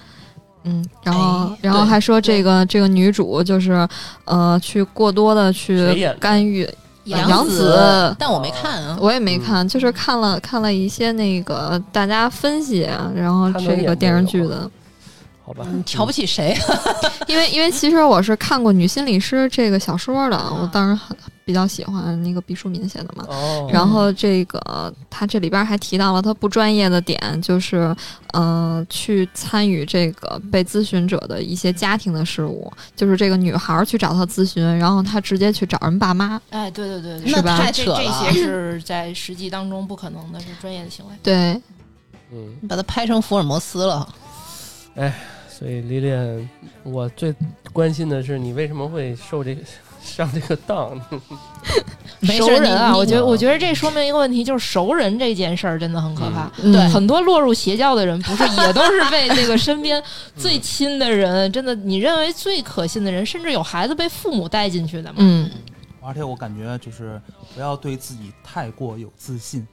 [0.64, 3.89] 嗯，然后，哎然后还说这个这个女主就是，
[4.26, 6.68] 呃，去过多的去干预，
[7.05, 8.95] 杨子紫，但我没看啊。
[9.01, 14.70] 我也没看，就是看了看了一些那个大家分析，然后这个电视剧的，
[15.43, 16.55] 好吧，你瞧不起谁？
[17.26, 21.16] 因为因为其实我是看过《女心理师》这个小说的，我当时很
[21.51, 23.26] 比较喜欢那个毕淑敏写的嘛。
[23.28, 27.92] 哦，然后这个他这里边还提到了他不专业的点，就是
[28.34, 41.12] 呃去参与这个被咨询者的一些家庭的事务，就是这个女孩儿去找他咨询，然后他直接去找人爸妈，哎，对对对对，那吧这太扯了这些是在实际当中不可能的，是专业的行为。
[41.20, 41.61] 对，
[42.30, 44.09] 嗯，你把它拍成福尔摩斯了。
[44.94, 45.12] 哎
[45.48, 46.48] 所以李恋，
[46.84, 47.34] 我最
[47.70, 49.61] 关心的是你为什么会受这个
[50.03, 50.90] 上这个当？
[51.01, 51.20] 熟
[52.20, 56.51] 没事人啊，我觉得，我觉得这说明一个问题，就是熟人这件事儿真的很可怕。
[56.62, 60.03] 嗯对很多落入邪教的人，不是也都是被那个身边
[60.36, 65.16] 最亲的人，真的你认为最可信的人，甚至有孩子被父母带进去的嘛？
[65.18, 65.51] 嗯
[66.03, 67.20] 而且我感觉就是
[67.55, 69.66] 不要对自己太过有自信，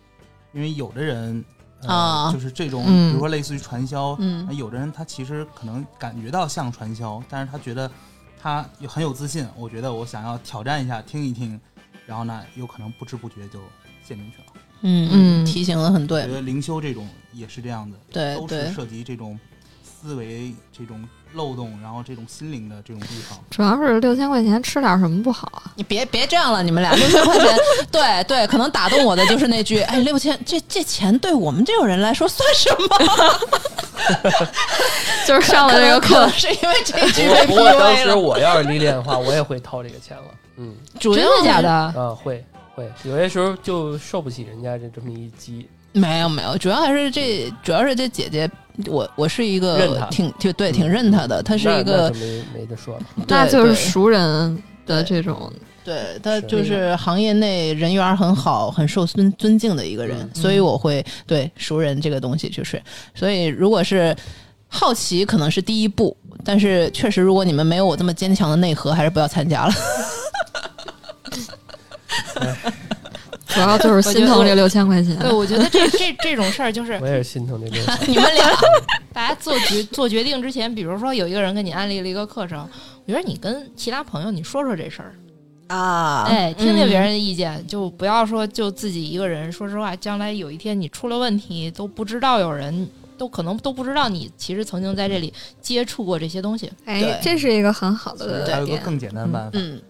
[0.54, 1.44] 因为有的人。
[1.84, 7.90] 呃、啊就是这种，嗯比如说类似于传销，嗯那有的人他其实可能感觉到像传销，但是他觉得
[8.42, 11.60] 他有很有自信，我觉得我想要挑战一下，听一听，
[12.06, 13.60] 然后呢，有可能不知不觉就
[14.08, 14.46] 陷进去了。
[14.82, 19.40] 嗯嗯提醒的很对我觉，得灵修这种也是这样的，对都是涉及这种
[19.84, 23.40] 思维这种漏洞，然后这种心灵的这种地方。
[23.50, 25.74] 主要是六千块钱吃点什么不好啊？
[25.76, 27.58] 你别别这样了，你们俩六千块钱，
[27.92, 32.88] 对对，可能打动我的就是那句，哎，六千这这钱对我们这种人来说算什么？
[35.28, 37.96] 就是上了这个课，是因为这句不过被不过当。
[37.98, 40.24] 时我要是李恋的话，我也会掏这个钱了。
[40.58, 41.70] 嗯主要真的假的？
[41.70, 42.44] 啊，会
[42.74, 45.68] 会，有些时候就受不起人家这这么一击。
[45.94, 48.50] 没有没有，主要还是这，主要是这姐姐，
[48.88, 53.02] 我我是一个挺就对挺认她的，她是一个那就没没得说了。
[53.28, 55.52] 那就是熟人的这种，
[55.88, 62.82] 对他就是行业内人缘很好、很受尊尊敬的一个人，嗯所以我会对熟人这个东西就是，
[63.16, 64.14] 所以如果是
[64.68, 69.74] 好奇，可能是第一步，但是确实，如果你们没有我这么坚强的内核，还是不要参加了。
[73.48, 75.18] 主要就是心疼这六千块钱。
[75.24, 77.98] 对，我觉得这这这种事儿就是我也是心疼这六千。
[78.12, 78.52] 你们俩
[79.14, 82.70] 大家做决做决定之前，比如说有一个人给你安利了一个课程，
[83.06, 85.16] 我觉得你跟其他朋友你说说这事儿，
[85.68, 89.52] 啊，哎，听听别人的意见，就不要说就自己一个人。
[89.52, 92.90] 说实话，将来有一天你出了问题，都不知道有人。
[93.18, 96.72] 都可能都不知道你其实曾经在这里接触过这些东西。
[96.86, 98.56] 哎，这是一个很好的点。
[98.56, 99.82] 还有一个更简单的办法，嗯，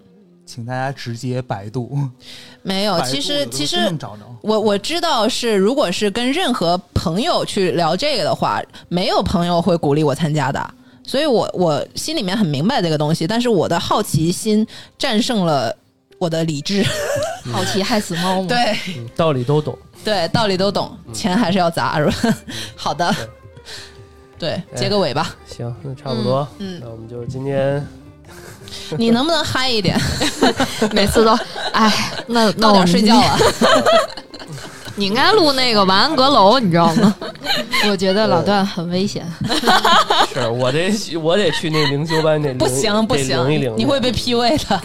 [0.45, 1.99] 请大家直接百度。
[2.63, 3.93] 没有，其实其实。
[4.39, 10.73] 我我知道是，如果是跟任何朋友去聊这个的话，没有朋友会鼓励我参加的。
[11.07, 14.67] 所以我我心里面很明白这个东西，但是我的好奇心
[14.99, 15.75] 战胜了
[16.19, 16.85] 我的理智。
[17.51, 19.75] 好奇害死猫嘛。，对嗯道理都懂。
[20.03, 22.37] 对，道理都懂，钱还是要砸，是吧？
[22.75, 23.15] 好的，
[24.37, 25.33] 对，结个尾吧。
[25.45, 26.47] 行，那差不多。
[26.59, 27.85] 嗯，那我们就今天
[28.99, 29.97] 你能不能嗨一点？
[30.91, 31.31] 每次都，
[31.71, 31.91] 哎，
[32.27, 33.37] 那那到点我们睡觉了。
[34.97, 37.15] 你应该录那个晚安阁楼，你知道吗？
[37.89, 39.23] 我觉得老段很危险。
[40.33, 44.75] 是我得我得去那灵修班那不行不行领一领，你会被 PUA 的。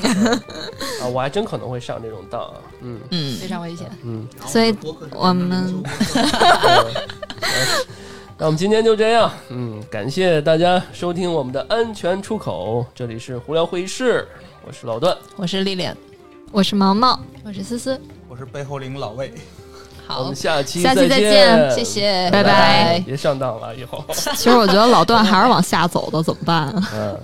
[1.00, 1.06] 啊！
[1.10, 2.52] 我还真可能会上这种当啊。
[2.82, 3.90] 嗯嗯非，常危险。
[4.04, 4.74] 嗯，所以
[5.12, 5.48] 我们
[8.38, 9.32] 那我们今天就这样。
[9.48, 14.28] 嗯，感谢大家收听我们的安全出口，这里是胡聊会议室，
[14.66, 15.16] 我是老段。
[15.36, 15.96] 我是丽莲。
[16.50, 17.98] 我是毛毛，我是思思，
[18.28, 19.32] 我是背后领老魏。
[20.12, 23.02] 好我们，下期下期再见，谢谢，拜拜拜。
[23.06, 24.04] 别上当了，以后。
[24.36, 26.88] 其实我觉得老段还是往下走的，怎么办啊？
[26.94, 27.18] 嗯，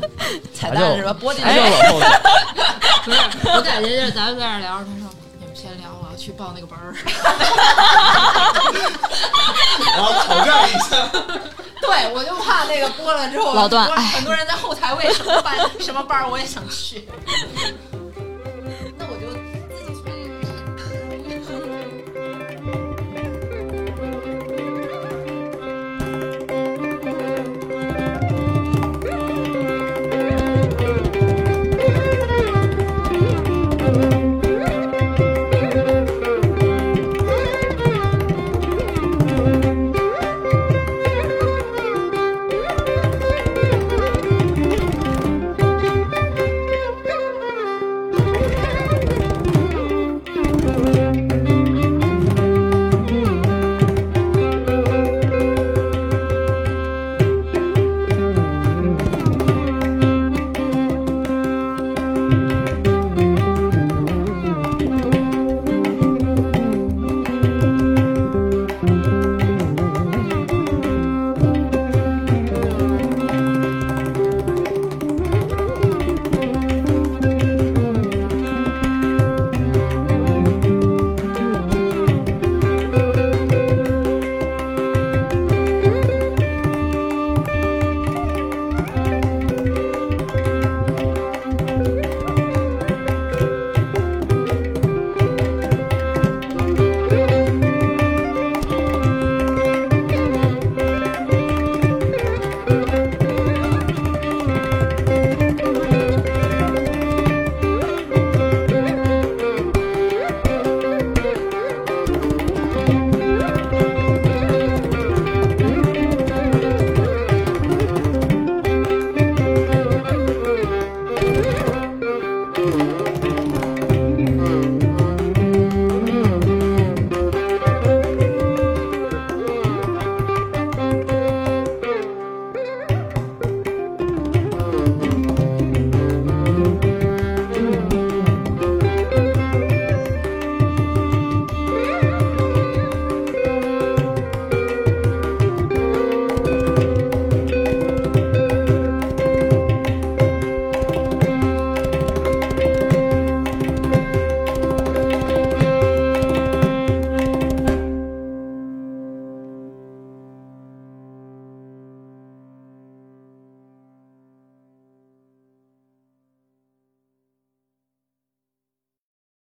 [0.54, 1.12] 彩蛋是吧？
[1.12, 1.56] 播进去还。
[1.56, 2.06] 要往后走。
[3.04, 3.18] 不是，
[3.54, 6.94] 我感觉就是咱们在这聊着，他说你们先聊，我要去报那个班儿。
[9.96, 11.10] 我要挑战一下。
[11.82, 17.06] 对，我就怕那个播了之后，老段哎很多人在后台问什么班什么班儿，我也想去。